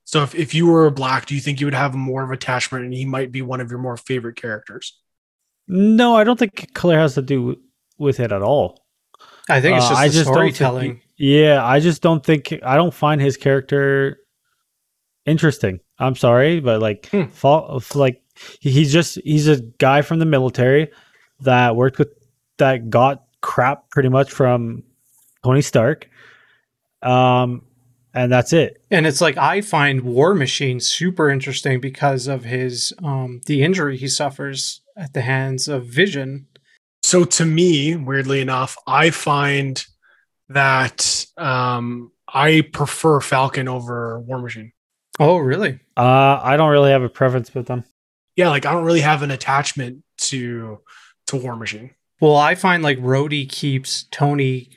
[0.05, 2.85] So if, if you were black, do you think you would have more of attachment,
[2.85, 4.99] and he might be one of your more favorite characters?
[5.69, 7.61] no, I don't think color has to do
[7.99, 8.85] with it at all.
[9.49, 11.01] I think it's Uh, just I the just don't think storytelling.
[11.16, 14.18] Yeah, I just don't think I don't find his character
[15.24, 15.81] interesting.
[15.98, 17.24] I'm sorry, but like, Hmm.
[17.24, 18.22] fall, like
[18.61, 20.90] he's just he's a guy from the military
[21.40, 22.12] that worked with
[22.59, 24.83] that got crap pretty much from
[25.44, 26.09] Tony Stark,
[27.02, 27.62] um,
[28.14, 28.83] and that's it.
[28.90, 33.96] And it's like I find War Machine super interesting because of his um the injury
[33.96, 36.46] he suffers at the hands of Vision.
[37.02, 39.85] So to me, weirdly enough, I find
[40.48, 44.72] that um, I prefer Falcon over War Machine.
[45.18, 45.80] Oh, really?
[45.96, 47.85] Uh, I don't really have a preference with them.
[48.37, 50.80] Yeah, like I don't really have an attachment to
[51.28, 51.90] to War Machine.
[52.20, 54.70] Well, I find like Rhodey keeps Tony,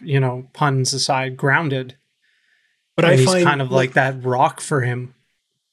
[0.00, 1.96] you know, puns aside, grounded.
[2.94, 5.14] But and I he's find kind of like that rock for him.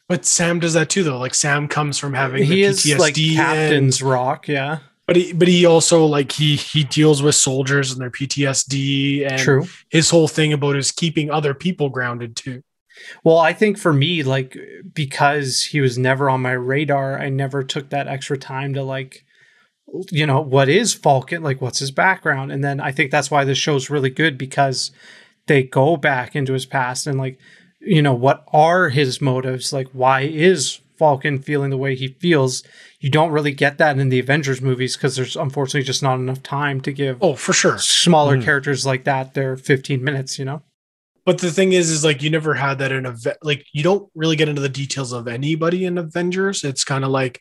[0.09, 1.17] But Sam does that too, though.
[1.17, 4.79] Like Sam comes from having He the is PTSD, like and- Captain's rock, yeah.
[5.05, 9.39] But he but he also like he he deals with soldiers and their PTSD, and
[9.39, 9.65] True.
[9.89, 12.63] his whole thing about is keeping other people grounded too.
[13.23, 14.57] Well, I think for me, like
[14.93, 19.25] because he was never on my radar, I never took that extra time to like,
[20.11, 21.43] you know, what is Falcon?
[21.43, 22.51] Like, what's his background?
[22.51, 24.91] And then I think that's why this show's really good because
[25.47, 27.37] they go back into his past and like,
[27.79, 29.73] you know, what are his motives?
[29.73, 32.63] Like, why is Falcon feeling the way he feels?
[32.99, 36.41] You don't really get that in the Avengers movies because there's unfortunately just not enough
[36.43, 37.77] time to give Oh, for sure.
[37.77, 38.43] smaller Mm.
[38.43, 40.37] characters like that, they're 15 minutes.
[40.39, 40.61] You know.
[41.25, 43.81] But the thing is, is like you never had that in a ve- like you
[43.83, 46.63] don't really get into the details of anybody in Avengers.
[46.63, 47.39] It's kind of like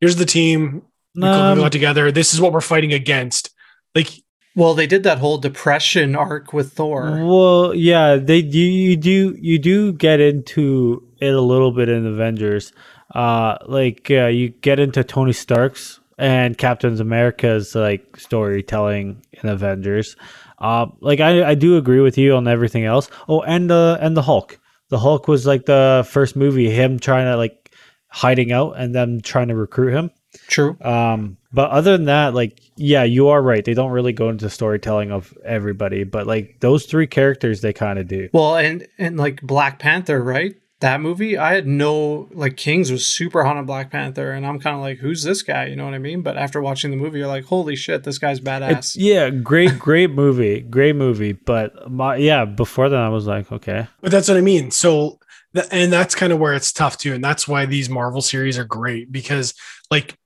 [0.00, 0.82] here's the team
[1.14, 2.12] we got- we Um, got together.
[2.12, 3.50] This is what we're fighting against.
[3.94, 4.08] Like
[4.54, 7.24] Well, they did that whole depression arc with Thor.
[7.24, 8.58] Well, yeah, they do.
[8.58, 12.72] You do you do get into it a little bit in Avengers.
[13.14, 20.16] Uh, like uh, you get into Tony Stark's and Captain America's like storytelling in Avengers.
[20.58, 23.08] Uh, like I, I do agree with you on everything else.
[23.28, 24.58] Oh, and the and the Hulk.
[24.88, 27.72] The Hulk was like the first movie, him trying to like
[28.08, 30.10] hiding out and then trying to recruit him.
[30.48, 30.76] True.
[30.80, 33.64] Um, but other than that, like, yeah, you are right.
[33.64, 37.98] They don't really go into storytelling of everybody, but like those three characters, they kind
[37.98, 38.28] of do.
[38.32, 40.54] Well, and and like Black Panther, right?
[40.80, 44.60] That movie, I had no like Kings was super hot on Black Panther, and I'm
[44.60, 45.66] kind of like, who's this guy?
[45.66, 46.22] You know what I mean?
[46.22, 48.78] But after watching the movie, you're like, holy shit, this guy's badass.
[48.78, 51.32] It's, yeah, great, great movie, great movie.
[51.32, 54.70] But my, yeah, before that, I was like, okay, But that's what I mean.
[54.70, 55.18] So,
[55.52, 57.12] th- and that's kind of where it's tough too.
[57.12, 59.54] And that's why these Marvel series are great because,
[59.90, 60.16] like,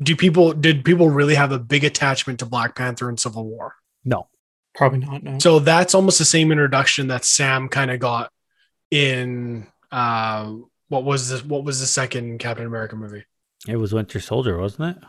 [0.00, 3.74] do people, did people really have a big attachment to Black Panther and Civil War?
[4.04, 4.28] no,
[4.74, 5.24] Probably not.
[5.24, 5.38] No.
[5.40, 8.30] So that's almost the same introduction that Sam kind of got
[8.92, 10.52] in, uh,
[10.88, 11.44] what was this?
[11.44, 13.24] What was the second Captain America movie?
[13.66, 15.04] it was Winter Soldier, wasn't it?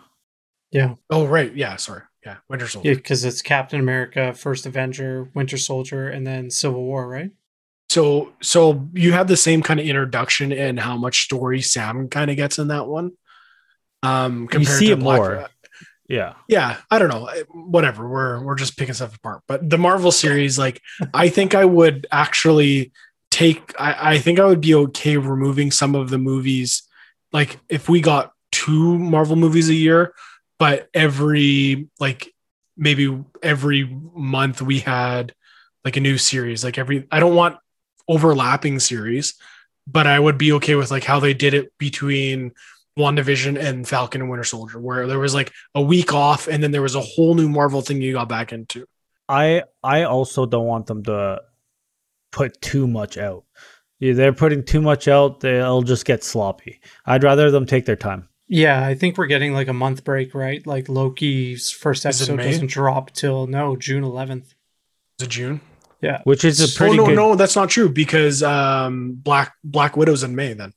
[0.72, 1.56] yeah, Oh, right.
[1.56, 1.76] Yeah.
[1.76, 2.02] Sorry.
[2.26, 2.38] Yeah.
[2.50, 2.90] Winter Soldier.
[2.90, 7.32] yeah, because it's Captain America, First Avenger, Winter Soldier, and then Civil War, right?
[7.90, 12.30] So, so you have the same kind of introduction and how much story Sam kind
[12.30, 13.12] of gets in that one.
[14.04, 15.48] Um, compared see to it Black- more.
[16.08, 20.12] Yeah, yeah i don't know whatever we're we're just picking stuff apart but the marvel
[20.12, 20.82] series like
[21.14, 22.92] i think i would actually
[23.40, 26.84] take I, I think i would be okay removing some of the movies
[27.32, 30.14] like if we got two marvel movies a year
[30.58, 32.34] but every like
[32.76, 35.34] maybe every month we had
[35.86, 37.58] like a new series like every i don't want
[38.10, 39.36] overlapping series
[39.88, 42.52] but i would be okay with like how they did it between
[42.98, 46.72] WandaVision and Falcon and Winter Soldier, where there was like a week off and then
[46.72, 48.86] there was a whole new Marvel thing you got back into.
[49.30, 51.40] I I also don't want them to
[52.32, 53.44] put too much out.
[54.00, 56.80] Yeah, they're putting too much out, they'll just get sloppy.
[57.06, 58.30] I'd rather them take their time.
[58.48, 60.66] Yeah, I think we're getting like a month break, right?
[60.66, 64.46] Like Loki's first episode doesn't drop till no June 11th.
[65.20, 65.62] Is it June?
[66.02, 69.54] Yeah, Which is a Oh pretty no, good no, that's not true because um Black
[69.66, 70.74] Black Widow's in May then.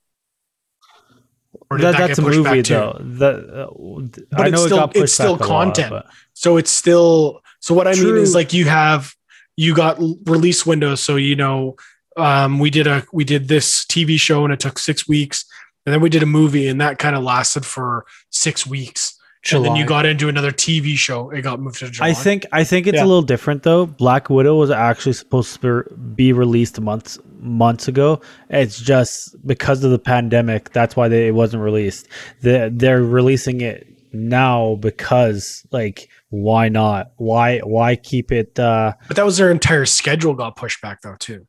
[1.70, 2.98] Or did that, that that's get a movie back though.
[3.00, 5.64] That uh, But I it's know still- it got pushed it's still back a lot,
[5.64, 5.90] content.
[5.90, 9.14] but- So it's still so what I mean is like you have
[9.56, 11.02] you got release windows.
[11.02, 11.76] So you know,
[12.16, 15.44] um, we did a we did this TV show and it took six weeks,
[15.86, 19.18] and then we did a movie and that kind of lasted for six weeks.
[19.42, 19.66] July.
[19.66, 21.30] And then you got into another TV show.
[21.30, 22.10] It got moved to July.
[22.10, 23.04] I think I think it's Yeah.
[23.04, 23.86] a little different though.
[23.86, 25.82] Black Widow was actually supposed to
[26.14, 28.20] be released months months ago.
[28.50, 32.06] It's just because of the pandemic that's why they, it wasn't released.
[32.40, 37.12] They they're releasing it now because like why not?
[37.16, 41.16] Why why keep it uh but that was their entire schedule got pushed back though
[41.18, 41.46] too.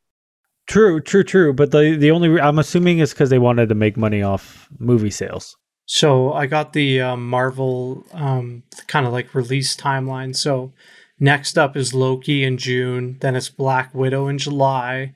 [0.66, 3.74] true true true, but the the only re- I'm assuming is cuz they wanted to
[3.74, 5.56] make money off movie sales.
[5.86, 10.34] So I got the um, Marvel um, kind of like release timeline.
[10.34, 10.72] So
[11.20, 15.14] next up is Loki in June, then it's Black Widow in July,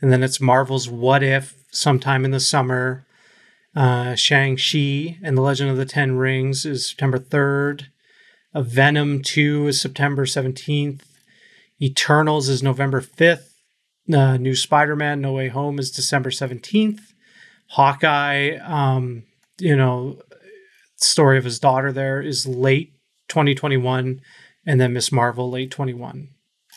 [0.00, 3.05] and then it's Marvel's What If sometime in the summer.
[3.76, 7.88] Uh, Shang Chi and the Legend of the Ten Rings is September third.
[8.54, 11.06] A Venom Two is September seventeenth.
[11.80, 13.54] Eternals is November fifth.
[14.10, 17.12] Uh, new Spider Man No Way Home is December seventeenth.
[17.68, 19.24] Hawkeye, um,
[19.58, 20.22] you know,
[20.96, 22.94] story of his daughter there is late
[23.28, 24.20] 2021,
[24.64, 26.28] and then Miss Marvel late 21,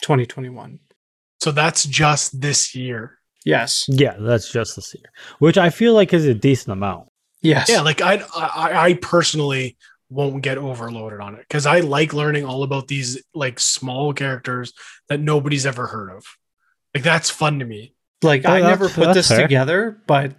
[0.01, 0.79] 2021.
[1.39, 3.18] So that's just this year.
[3.45, 3.85] Yes.
[3.87, 7.07] Yeah, that's just the year, which I feel like is a decent amount.
[7.41, 7.69] Yes.
[7.69, 9.77] Yeah, like I I, I personally
[10.09, 14.73] won't get overloaded on it because I like learning all about these like small characters
[15.07, 16.25] that nobody's ever heard of.
[16.93, 17.93] Like that's fun to me.
[18.23, 19.41] like Oh, I never put this fair.
[19.41, 20.33] together, but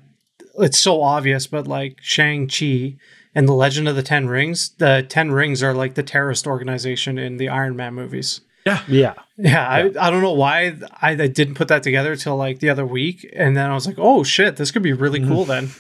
[0.59, 1.47] it's so obvious.
[1.47, 2.97] But like Shang Chi
[3.35, 7.17] and the Legend of the Ten Rings, the Ten Rings are like the terrorist organization
[7.17, 8.41] in the Iron Man movies.
[8.67, 12.37] Yeah, Yeah, Yeah, I, I don't know why I, I didn't put that together till
[12.37, 15.21] like the other week, and then I was like, oh shit, this could be really
[15.21, 15.33] mm-hmm.
[15.33, 15.71] cool then.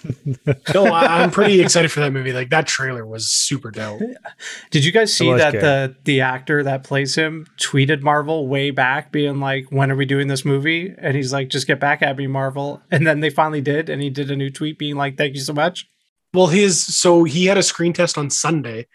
[0.46, 0.54] No,
[0.87, 2.33] oh, I, I'm pretty excited for that movie.
[2.33, 4.00] Like that trailer was super dope.
[4.71, 5.63] Did you guys see that good.
[5.63, 10.07] the the actor that plays him tweeted Marvel way back, being like, "When are we
[10.07, 13.31] doing this movie?" And he's like, "Just get back at me, Marvel." And then they
[13.31, 15.87] finally did, and he did a new tweet being like, "Thank you so much."
[16.33, 18.87] Well, his so he had a screen test on Sunday,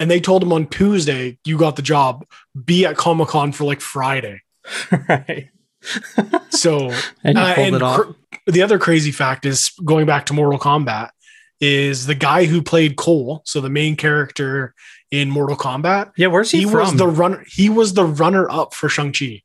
[0.00, 2.24] and they told him on Tuesday, "You got the job.
[2.64, 4.42] Be at Comic Con for like Friday."
[5.08, 5.48] right.
[6.50, 6.90] So
[7.22, 8.10] And Uh, and cr-
[8.46, 11.10] the other crazy fact is going back to Mortal Kombat
[11.60, 14.74] is the guy who played Cole, so the main character
[15.10, 16.12] in Mortal Kombat.
[16.16, 16.74] yeah, where's he, He, from?
[16.80, 17.44] was the runner.
[17.48, 19.42] He was the runner up for Shang Chi.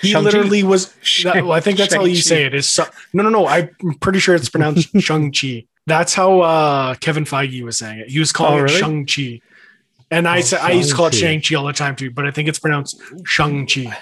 [0.00, 0.20] He Shang-Chi?
[0.20, 0.86] literally was.
[1.24, 2.54] that- well, I think that's how you say it.
[2.54, 2.78] Is
[3.12, 3.46] no, no, no.
[3.46, 5.66] I'm pretty sure it's pronounced Shang Chi.
[5.86, 8.10] That's how uh, Kevin Feige was saying it.
[8.10, 8.68] He was calling Oh, it?
[8.70, 9.40] Shang Chi.
[10.12, 11.40] And I Oh, I used to call it Shang-Chi.
[11.40, 13.96] Shang-Chi all the time too, but I think it's pronounced Shang-Chi.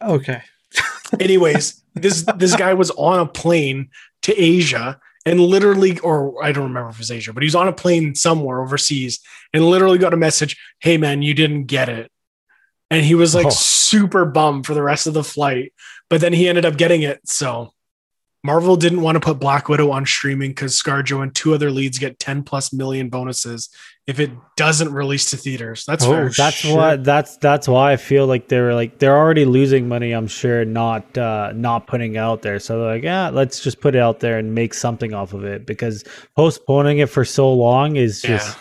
[0.00, 0.40] Okay.
[1.20, 3.88] Anyways, this this guy was on a plane
[4.22, 7.56] to Asia and literally, or I don't remember if it was Asia, but he was
[7.56, 9.18] on a plane somewhere overseas
[9.52, 12.10] and literally got a message, "Hey man, you didn't get it,"
[12.90, 13.50] and he was like Oh.
[13.50, 15.72] super bummed for the rest of the flight.
[16.08, 17.20] But then he ended up getting it.
[17.24, 17.72] So
[18.44, 21.98] Marvel didn't want to put Black Widow on streaming because ScarJo and two other leads
[21.98, 23.68] get 10 plus million bonuses
[24.06, 25.84] if it doesn't release to theaters.
[25.84, 26.28] That's Oh.
[26.28, 26.76] That's shit.
[26.76, 30.12] what that's that's why I feel like they're like they're already losing money.
[30.12, 32.58] I'm sure not uh, not putting it out there.
[32.60, 35.44] So they're like, yeah, let's just put it out there and make something off of
[35.44, 36.04] it because
[36.36, 38.36] postponing it for so long is Yeah.
[38.38, 38.56] just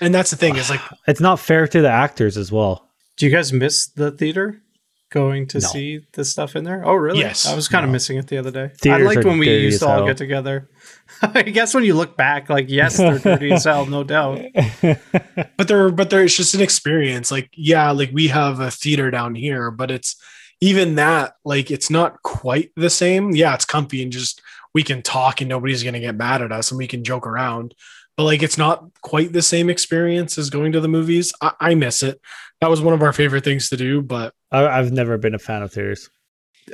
[0.00, 2.88] And that's the thing is like it's not fair to the actors as well.
[3.16, 4.62] Do you guys miss the theater?
[5.10, 5.66] Going to No.
[5.66, 6.82] see the stuff in there?
[6.84, 7.20] Oh, really?
[7.20, 7.46] Yes.
[7.46, 8.70] I was kind of missing it the other day.
[8.92, 10.06] I liked when we used to all hell.
[10.06, 10.68] get together.
[11.22, 14.40] I guess when you look back, like, yes, they're dirty as hell, no doubt.
[14.82, 19.10] but there but there it's just an experience like yeah like we have a theater
[19.10, 20.16] down here but it's
[20.60, 24.40] even that like it's not quite the same yeah it's comfy and just
[24.74, 27.26] we can talk and nobody's going to get mad at us and we can joke
[27.26, 27.74] around
[28.16, 31.74] but like it's not quite the same experience as going to the movies I, I
[31.74, 32.20] miss it
[32.60, 35.38] that was one of our favorite things to do but I, I've never been a
[35.38, 36.08] fan of theaters.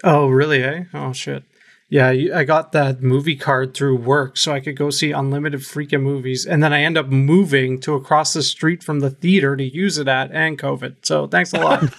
[0.03, 0.63] Oh, really?
[0.63, 0.85] Eh?
[0.93, 1.45] Oh, shit.
[1.89, 6.03] Yeah, I got that movie card through work so I could go see unlimited freaking
[6.03, 6.47] movies.
[6.47, 9.99] And then I end up moving to across the street from the theater to use
[9.99, 11.05] it at and COVID.
[11.05, 11.81] So thanks a lot.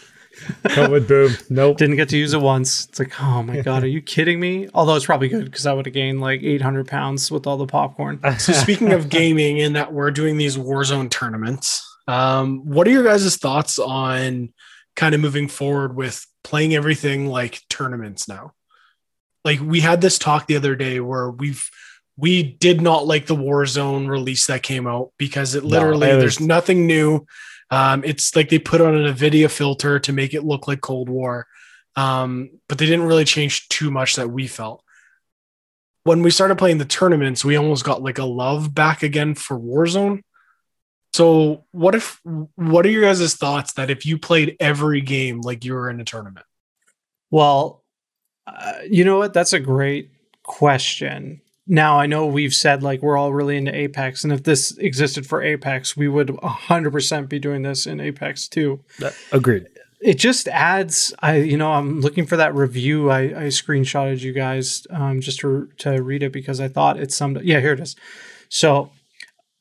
[0.66, 1.32] COVID boom.
[1.50, 1.78] Nope.
[1.78, 2.86] Didn't get to use it once.
[2.90, 4.68] It's like, oh my God, are you kidding me?
[4.74, 7.68] Although it's probably good because I would have gained like 800 pounds with all the
[7.68, 8.20] popcorn.
[8.40, 13.04] so speaking of gaming and that we're doing these warzone tournaments um, what are your
[13.04, 14.54] guys' thoughts on
[14.96, 18.54] kind of moving forward with playing everything like tournaments now
[19.46, 21.70] like we had this talk the other day where we've
[22.18, 26.16] we did not like the warzone release that came out because it No, literally it
[26.16, 27.26] was- there's nothing new
[27.72, 31.08] um, it's like they put on an nvidia filter to make it look like cold
[31.08, 31.48] war
[31.96, 34.84] um, but they didn't really change too much that we felt
[36.04, 39.60] when we started playing the tournaments, we almost got like a love back again for
[39.60, 40.22] Warzone.
[41.14, 45.66] So, what if, what are your guys' thoughts that if you played every game like
[45.66, 46.46] you were in a tournament?
[47.32, 47.84] Well,
[48.48, 49.34] uh, you know what?
[49.34, 50.10] That's a great
[50.43, 51.41] question.
[51.68, 55.26] Now, I know we've said like we're all really into Apex, and if this existed
[55.26, 58.82] for Apex, we would 100% be doing this in Apex too.
[59.32, 59.68] Agreed.
[60.00, 63.10] It just adds, I you know, I'm looking for that review.
[63.10, 67.16] I, I screenshotted you guys um, just to to read it because I thought it's
[67.16, 67.38] some.
[67.41, 67.96] Yeah, here it is.
[68.50, 68.91] So,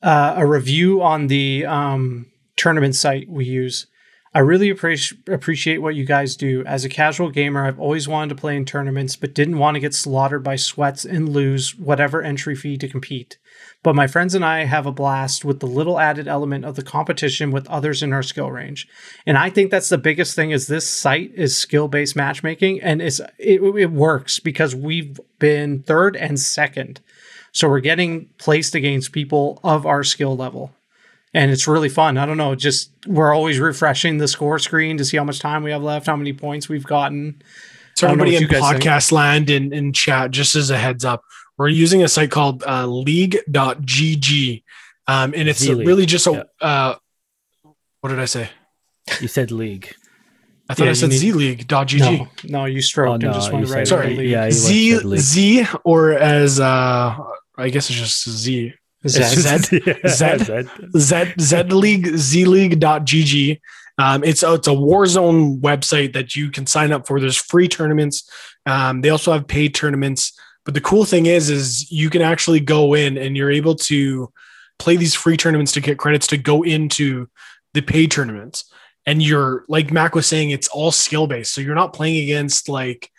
[0.03, 3.87] uh, a review on the um, tournament site we use.
[4.35, 6.61] I really appreciate what you guys do.
[6.65, 9.79] As a casual gamer, I've always wanted to play in tournaments, but didn't want to
[9.79, 13.37] get slaughtered by sweats and lose whatever entry fee to compete.
[13.81, 16.83] But my friends and I have a blast with the little added element of the
[16.83, 18.89] competition with others in our skill range.
[19.25, 23.21] And I think that's the biggest thing is this site is skill-based matchmaking and it's
[23.39, 26.99] it, it works because we've been third and second.
[27.53, 30.74] So we're getting placed against people of our skill level
[31.35, 32.17] and it's really fun.
[32.17, 35.61] I don't know, just we're always refreshing the score screen to see how much time
[35.63, 37.41] we have left, how many points we've gotten.
[37.97, 38.83] So, I everybody in what you guys think.
[38.83, 41.21] podcast land and in chat, just as a heads up,
[41.57, 44.63] we're using a site called uh, league.gg.
[45.07, 46.31] Um, and it's Z-League, really just a,
[46.61, 46.67] yeah.
[46.67, 46.95] uh,
[48.01, 48.49] what did I say?
[49.21, 49.93] You said league.
[50.67, 51.99] I thought Yeah, I said need- zleague.gg.
[52.19, 54.07] No, no, you stroked Oh, and just you went said- right Sorry.
[54.09, 54.29] to the league.
[54.31, 55.19] Yeah, Z, went to league.
[55.21, 57.15] Z, or as, uh,
[57.57, 58.73] I guess it's just Z.
[59.05, 59.83] Is It's that- Zed?
[59.85, 60.67] Yeah, Zed?
[60.97, 61.33] Zed.
[61.37, 63.61] Z Z League Z League.gg.
[63.97, 67.19] Um, it's a, it's a Warzone website that you can sign up for.
[67.19, 68.29] There's free tournaments.
[68.65, 70.37] Um, they also have paid tournaments.
[70.65, 74.31] But the cool thing is, is you can actually go in and you're able to
[74.79, 77.27] play these free tournaments to get credits to go into
[77.73, 78.65] the paid tournaments.
[79.05, 81.53] And you're like Mack was saying, it's all skill based.
[81.53, 83.09] So you're not playing against like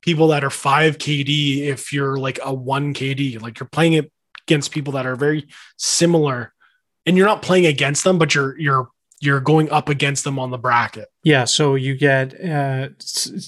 [0.00, 3.42] people that are five KD if you're like a one KD.
[3.42, 4.12] Like you're playing it
[4.46, 6.54] against people that are very similar
[7.06, 8.88] and you're not playing against them, but you're you're
[9.20, 11.08] you're going up against them on the bracket.
[11.22, 12.88] Yeah, so you get uh,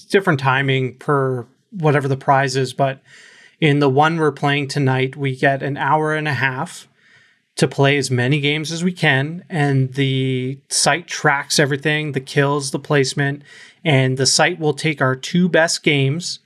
[0.09, 3.01] different timing per whatever the prize is, but
[3.59, 6.87] in the one we're playing tonight, we get an hour and a half
[7.55, 12.71] to play as many games as we can, and the site tracks everything the kills,
[12.71, 13.41] the placement,
[13.83, 16.39] and the site will take our two best games,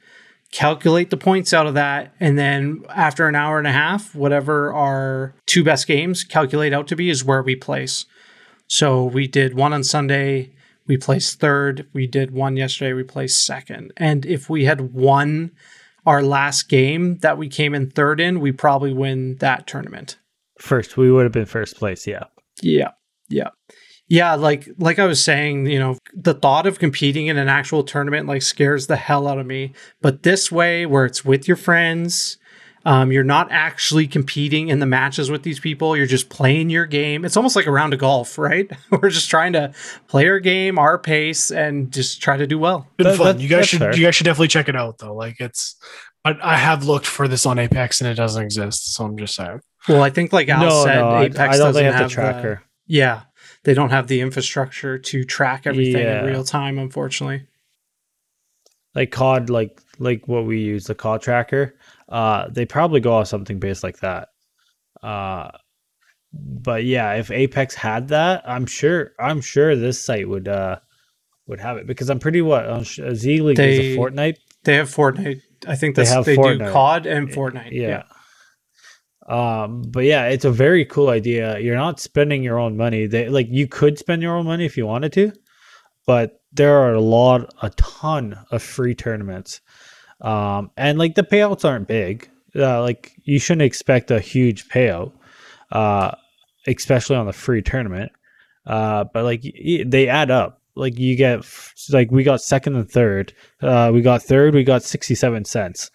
[0.51, 4.73] calculate the points out of that, and then after an hour and a half, whatever
[4.73, 8.05] our two best games calculate out to be is where we place.
[8.67, 10.53] So we did one on Sunday,
[10.87, 11.87] we placed third.
[11.93, 13.93] We did one yesterday, we placed second.
[13.97, 15.51] And if we had won
[16.05, 20.17] our last game that we came in third in, we probably win that tournament.
[20.59, 22.07] First, we would have been first place.
[22.07, 22.25] Yeah.
[22.61, 22.91] Yeah.
[23.29, 23.49] Yeah.
[24.11, 27.81] Yeah, like like I was saying, you know, the thought of competing in an actual
[27.81, 29.71] tournament like scares the hell out of me.
[30.01, 32.37] But this way, where it's with your friends,
[32.83, 35.95] um, you're not actually competing in the matches with these people.
[35.95, 37.23] You're just playing your game.
[37.23, 38.69] It's almost like a round of golf, right?
[38.91, 39.71] We're just trying to
[40.09, 42.87] play our game, our pace, and just try to do well.
[42.97, 43.37] Been That- fun.
[43.37, 43.95] that- you guys should fair.
[43.95, 45.15] you guys should definitely check it out though.
[45.15, 45.77] Like it's,
[46.25, 48.93] I, I have looked for this on Apex and it doesn't exist.
[48.93, 49.61] So I'm just saying.
[49.87, 52.07] Well, I think like Al no, said, no, Apex I don't doesn't have have the
[52.09, 52.63] the- tracker.
[52.87, 53.21] yeah,
[53.63, 56.21] they don't have the infrastructure to track everything Yeah.
[56.21, 57.47] in real time, unfortunately.
[58.93, 61.75] like COD, like like what we use, the COD tracker.
[62.09, 64.27] Uh, they probably go off something based like that.
[65.01, 65.49] Uh,
[66.33, 70.77] but yeah, if Apex had that, I'm sure I'm sure this site would uh
[71.47, 74.35] would have it because I'm pretty what on Z League is They- a Fortnite.
[74.63, 75.41] They have Fortnite.
[75.67, 77.71] I think They that's, have they, do COD and Fortnite.
[77.71, 78.03] Yeah.
[79.31, 81.57] Um, but yeah, it's a very cool idea.
[81.59, 83.07] You're not spending your own money.
[83.07, 85.31] They like you could spend your own money if you wanted to,
[86.05, 89.61] but there are a lot, a ton of free tournaments.
[90.19, 92.29] Um, and like the payouts aren't big.
[92.53, 95.13] Uh, like you shouldn't expect a huge payout,
[95.71, 96.11] uh,
[96.67, 98.11] especially on the free tournament.
[98.65, 99.43] Uh, but like
[99.85, 100.61] they add up.
[100.75, 101.45] Like you get
[101.89, 103.33] like we got second and third.
[103.61, 104.53] Uh, we got third.
[104.53, 105.89] We got sixty seven cents.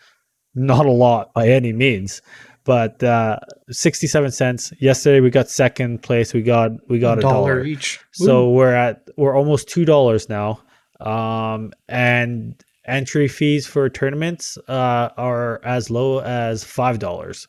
[0.54, 2.22] Not a lot by any means,
[2.66, 3.38] but uh,
[3.70, 4.72] sixty seven cents.
[4.80, 6.34] Yesterday we got second place.
[6.34, 7.64] We got we got a dollar.
[7.64, 8.00] each.
[8.12, 10.60] So we're at we're almost two dollars now.
[11.00, 17.46] Um, and entry fees for tournaments uh, are as low as five dollars.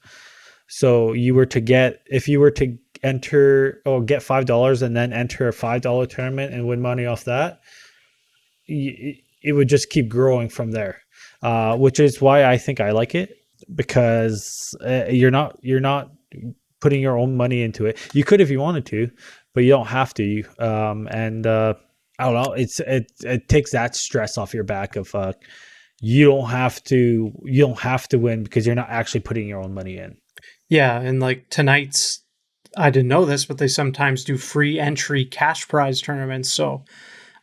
[0.68, 4.96] So you were to get if you were to enter or get five dollars and
[4.96, 7.62] then enter a five dollar tournament and win money off that,
[8.68, 11.02] it would just keep growing from there.
[11.42, 13.38] Uh, which is why I think I like it
[13.74, 16.12] because uh, you're not you're not
[16.80, 17.98] putting your own money into it.
[18.14, 19.10] You could if you wanted to,
[19.54, 20.44] but you don't have to.
[20.60, 21.74] Um, and uh,
[22.20, 22.54] I don't know.
[22.54, 25.34] It's it it takes that stress off your back of uh,
[26.02, 29.62] you don't have to you don't have to win because you're not actually putting your
[29.62, 30.18] own money in.
[30.70, 32.22] Yeah, and like tonight's,
[32.76, 36.52] I didn't know this, but they sometimes do free entry cash prize tournaments.
[36.52, 36.84] So,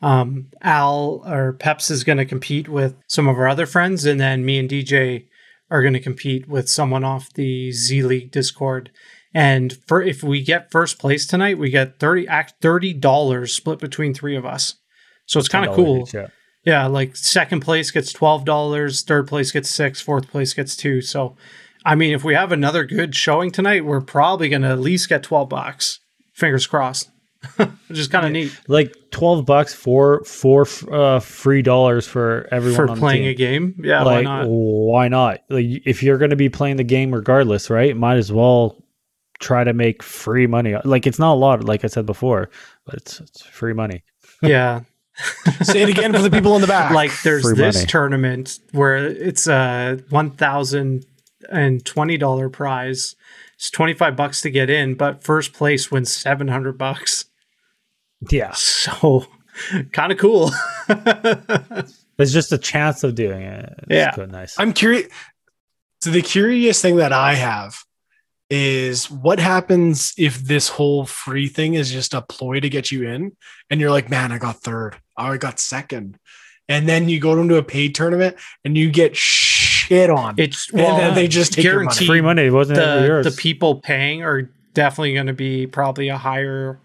[0.02, 4.20] um, Al or Peps is going to compete with some of our other friends, and
[4.20, 5.26] then me and DJ
[5.74, 8.92] are going to compete with someone off the Z League Discord.
[9.34, 13.80] And for if we get first place tonight, we get thirty act thirty dollars split
[13.80, 14.76] between three of us.
[15.26, 16.02] So it's kind of cool.
[16.02, 16.28] each, yeah.
[16.64, 21.00] Yeah, like second place gets twelve dollars, third place gets six, fourth place gets two.
[21.00, 21.36] So,
[21.84, 25.08] I mean, if we have another good showing tonight, we're probably going to at least
[25.08, 25.98] get twelve bucks.
[26.34, 27.10] Fingers crossed.
[27.56, 32.76] Which is kind of neat Like twelve bucks for four uh, free dollars for everyone
[32.76, 33.80] for on playing the a game.
[33.82, 34.46] Yeah, why not?
[34.48, 35.40] why not?
[35.50, 37.96] Like if you're going to be playing the game regardless, right?
[37.96, 38.82] Might as well
[39.40, 40.74] try to make free money.
[40.84, 42.50] Like it's not a lot, like I said before,
[42.86, 44.02] but it's, it's free money.
[44.42, 44.80] yeah,
[45.62, 46.92] Say it again for the people in the back.
[46.92, 47.86] like there's Free this money.
[47.86, 51.06] tournament where it's a one thousand
[51.48, 53.14] and twenty dollar prize.
[53.54, 57.26] It's twenty five bucks to get in, but first place wins seven hundred bucks.
[58.30, 59.26] Yeah, So,
[59.92, 60.50] kind of cool.
[62.16, 63.74] there's just a chance of doing it.
[63.78, 64.14] It's Yeah.
[64.14, 64.58] good, nice.
[64.58, 65.08] I'm curious.
[66.00, 67.78] So the curious thing that I have
[68.50, 73.08] is what happens if this whole free thing is just a ploy to get you
[73.08, 73.32] in,
[73.70, 76.18] and you're like, man, I got third, oh, I got second,
[76.68, 80.34] and then you go into a paid tournament and you get shit on.
[80.38, 82.06] It's And then they just take your money.
[82.06, 82.82] free money, wasn't it?
[82.82, 83.24] the yours?
[83.24, 84.42] the people paying are
[84.74, 86.78] definitely going to be probably a higher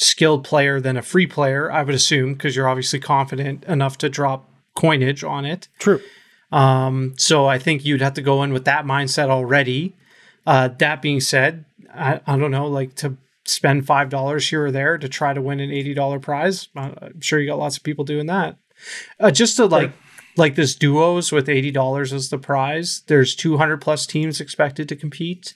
[0.00, 4.08] skilled player than a free player, I would assume, because you're obviously confident enough to
[4.08, 5.68] drop coinage on it.
[5.78, 6.00] True.
[6.50, 9.94] Um, so I think you'd have to go in with that mindset already.
[10.46, 14.70] Uh, that being said, I, I don't know, like to spend five dollars here or
[14.70, 16.68] there to try to win an eighty dollar prize.
[16.74, 18.56] I- I'm sure you got lots of people doing that.
[19.18, 19.92] Uh, just to like
[20.36, 23.02] like this duos with eighty dollars as the prize.
[23.06, 25.52] There's two hundred plus teams expected to compete.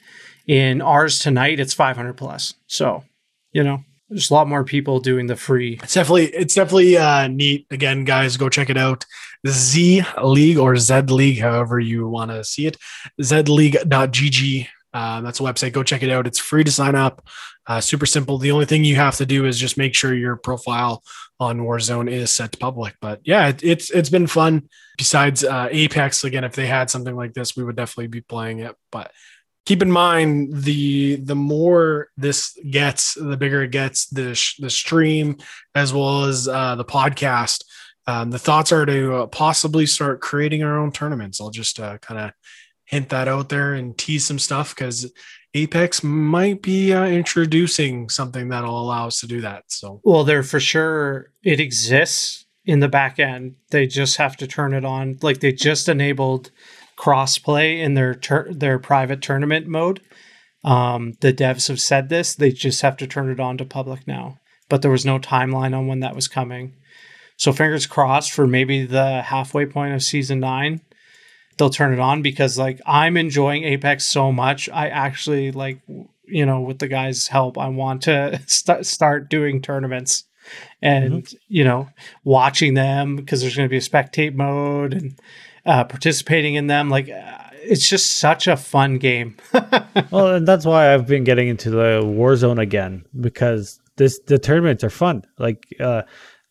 [0.47, 2.55] In ours tonight, it's five hundred plus.
[2.67, 3.05] So
[3.53, 5.79] you know, there's a lot more people doing the free.
[5.83, 7.67] It's definitely it's definitely uh, neat.
[7.71, 9.05] Again, guys, go check it out.
[9.47, 12.77] Z League or Z League, however you want to see it.
[13.21, 14.69] Zleague.gg.
[14.93, 15.73] Uh, that's a website.
[15.73, 16.27] Go check it out.
[16.27, 17.27] It's free to sign up.
[17.67, 18.39] Uh, super simple.
[18.39, 21.03] The only thing you have to do is just make sure your profile
[21.41, 22.95] on Warzone is set to public.
[23.01, 24.69] But yeah, it, it's it's been fun.
[24.97, 28.61] Besides uh, Apex, again, if they had something like this, we would definitely be playing
[28.61, 28.77] it.
[28.93, 29.11] But
[29.65, 34.07] keep in mind the the more this gets, the bigger it gets.
[34.07, 35.39] The sh- the stream
[35.75, 37.65] as well as uh, the podcast.
[38.07, 41.41] Um, the thoughts are to uh, possibly start creating our own tournaments.
[41.41, 42.33] I'll just uh, kind of
[42.85, 45.11] hint that out there and tease some stuff because
[45.55, 49.65] Apex might be uh, introducing something that'll allow us to do that.
[49.69, 53.57] So, well, there for sure it exists in the back end.
[53.71, 55.19] They just have to turn it on.
[55.23, 56.51] Like they just enabled
[56.97, 60.01] crossplay in their tur- their private tournament mode.
[60.63, 62.35] Um, the devs have said this.
[62.35, 64.39] They just have to turn it on to public now.
[64.69, 66.75] But there was no timeline on when that was coming.
[67.37, 70.81] So fingers crossed for maybe the halfway point of season nine
[71.57, 74.69] they'll turn it on because like I'm enjoying Apex so much.
[74.69, 75.81] I actually like
[76.27, 80.25] you know with the guys' help, I want to st- start doing tournaments
[80.83, 81.37] and mm-hmm.
[81.49, 81.89] you know
[82.25, 85.19] watching them because there's going to be a spectate mode and
[85.67, 86.91] uh, participating in them.
[86.91, 89.37] Like uh, it's just such a fun game.
[90.11, 94.85] well, and that's why I've been getting into the Warzone again because this the tournaments
[94.85, 95.25] are fun.
[95.39, 96.03] Like uh,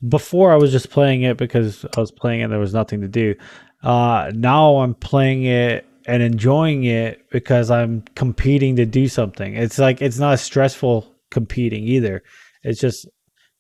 [0.08, 3.08] before, I was just playing it because I was playing and there was nothing to
[3.08, 3.36] do.
[3.84, 9.56] Uh, now I'm playing it and enjoying it because I'm competing to do something.
[9.56, 12.24] It's like it's not stressful competing either.
[12.64, 13.08] It's just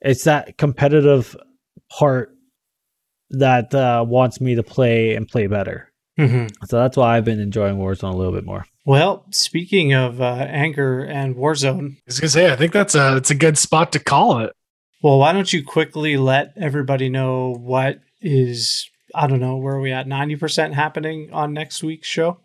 [0.01, 1.35] it's that competitive
[1.89, 2.35] part
[3.33, 5.91] that uh, wants me to play and play better.
[6.19, 6.47] Mm-hmm.
[6.65, 8.65] So that's why I've been enjoying Warzone a little bit more.
[8.85, 13.17] Well, speaking of uh, anger and Warzone, I was gonna say I think that's a
[13.17, 14.53] it's a good spot to call it.
[15.01, 19.81] Well, why don't you quickly let everybody know what is I don't know where are
[19.81, 22.39] we at 90% happening on next week's show?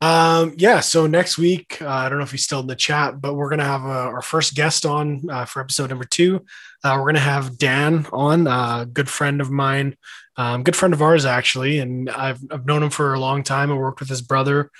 [0.00, 3.20] Um, yeah, so next week, uh, I don't know if he's still in the chat,
[3.20, 6.44] but we're gonna have uh, our first guest on uh, for episode number two.
[6.84, 9.96] Uh, we're gonna have Dan on, a uh, good friend of mine,
[10.36, 13.72] um, good friend of ours actually, and I've I've known him for a long time.
[13.72, 14.70] I worked with his brother.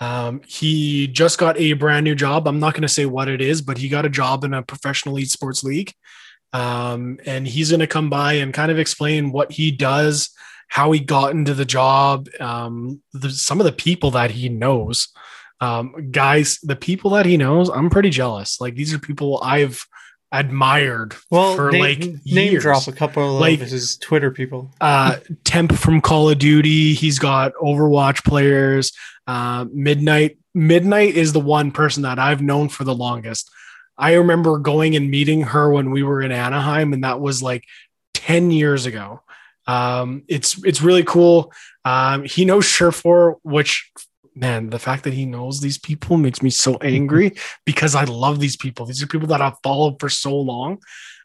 [0.00, 2.48] Um, he just got a brand new job.
[2.48, 5.14] I'm not gonna say what it is, but he got a job in a professional
[5.16, 5.92] esports league.
[6.52, 10.30] Um, and he's going to come by and kind of explain what he does,
[10.68, 15.08] how he got into the job, um, the, some of the people that he knows.
[15.60, 18.60] Um, guys, the people that he knows, I'm pretty jealous.
[18.60, 19.86] Like these are people I've
[20.32, 22.62] admired well, for name, like name years.
[22.62, 24.70] drop a couple of like, his Twitter people.
[24.80, 26.92] uh, Temp from Call of Duty.
[26.92, 28.92] He's got Overwatch players.
[29.26, 30.38] Uh, Midnight.
[30.54, 33.50] Midnight is the one person that I've known for the longest.
[33.96, 37.64] I remember going and meeting her when we were in Anaheim, and that was like
[38.14, 39.22] 10 years ago.
[39.66, 41.52] Um, it's it's really cool.
[41.84, 43.90] Um, he knows Surefour, which
[44.34, 47.32] man, the fact that he knows these people makes me so angry
[47.64, 48.86] because I love these people.
[48.86, 50.80] These are people that I've followed for so long.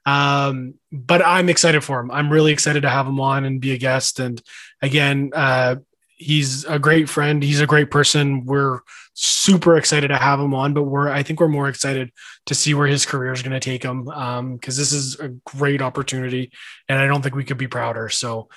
[0.05, 2.11] Um, but I'm excited for him.
[2.11, 4.19] I'm really excited to have him on and be a guest.
[4.19, 4.41] And
[4.81, 5.77] again, uh,
[6.15, 7.41] he's a great friend.
[7.43, 8.45] He's a great person.
[8.45, 8.79] We're
[9.21, 12.11] super excited to have him on, but we're I think we're more excited
[12.45, 15.29] to see where his career is going to take him because um, this is a
[15.45, 16.51] great opportunity,
[16.87, 18.09] and I don't think we could be prouder.
[18.09, 18.47] So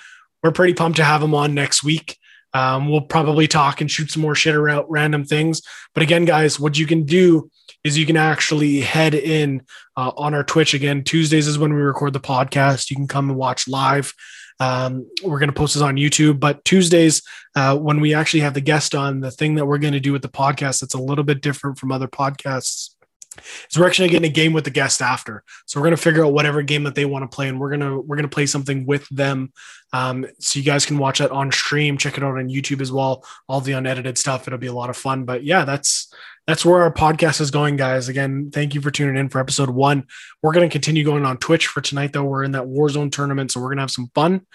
[0.41, 2.17] we're pretty pumped to have him on next week.
[2.53, 5.61] Um, we'll probably talk and shoot some more shit around random things.
[5.93, 7.49] But again, guys, what you can do
[7.83, 9.63] is you can actually head in
[9.97, 11.03] uh, on our Twitch again.
[11.03, 12.89] Tuesdays is when we record the podcast.
[12.89, 14.13] You can come and watch live.
[14.59, 17.21] Um, we're going to post this on YouTube, but Tuesdays,
[17.55, 20.13] uh, when we actually have the guest on, the thing that we're going to do
[20.13, 22.91] with the podcast that's a little bit different from other podcasts
[23.71, 25.43] is we're actually getting a game with the guest after.
[25.65, 27.71] So we're going to figure out whatever game that they want to play, and we're
[27.71, 29.51] gonna we're gonna play something with them.
[29.91, 32.91] Um, so you guys can watch that on stream, check it out on YouTube as
[32.91, 33.23] well.
[33.47, 34.47] All the unedited stuff.
[34.47, 35.23] It'll be a lot of fun.
[35.25, 36.13] But yeah, that's
[36.47, 38.09] that's where our podcast is going, guys.
[38.09, 40.07] Again, thank you for tuning in for episode one.
[40.41, 42.23] We're going to continue going on Twitch for tonight, though.
[42.23, 44.45] We're in that Warzone tournament, so we're going to have some fun.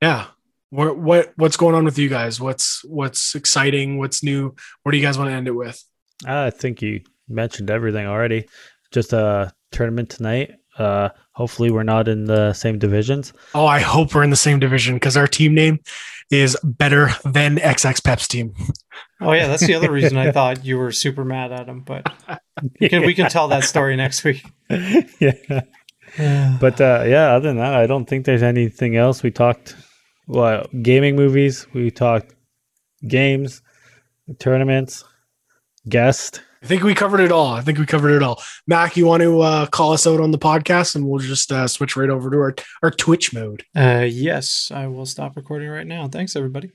[0.00, 0.26] Yeah.
[0.70, 2.40] What, what what's going on with you guys?
[2.40, 3.98] What's what's exciting?
[3.98, 4.54] What's new?
[4.82, 5.84] What do you guys want to end it with?
[6.24, 8.48] I think you mentioned everything already.
[8.90, 10.52] Just a tournament tonight.
[10.78, 13.34] Uh, hopefully, we're not in the same divisions.
[13.54, 15.80] Oh, I hope we're in the same division because our team name
[16.30, 18.54] is better than XX Pep's team.
[19.22, 21.80] Oh yeah, that's the other reason I thought you were super mad at him.
[21.80, 22.06] But
[22.80, 24.44] we can, we can tell that story next week.
[24.68, 25.62] yeah.
[26.60, 29.22] but uh, yeah, other than that, I don't think there's anything else.
[29.22, 29.76] We talked
[30.26, 31.66] well, gaming movies.
[31.72, 32.34] We talked
[33.06, 33.62] games,
[34.38, 35.04] tournaments,
[35.88, 36.42] guest.
[36.62, 37.48] I think we covered it all.
[37.48, 38.40] I think we covered it all.
[38.68, 41.66] Mack, you want to uh, call us out on the podcast, and we'll just uh,
[41.66, 43.64] switch right over to our our Twitch mode.
[43.76, 46.06] Uh, yes, I will stop recording right now.
[46.06, 46.70] Thanks, everybody.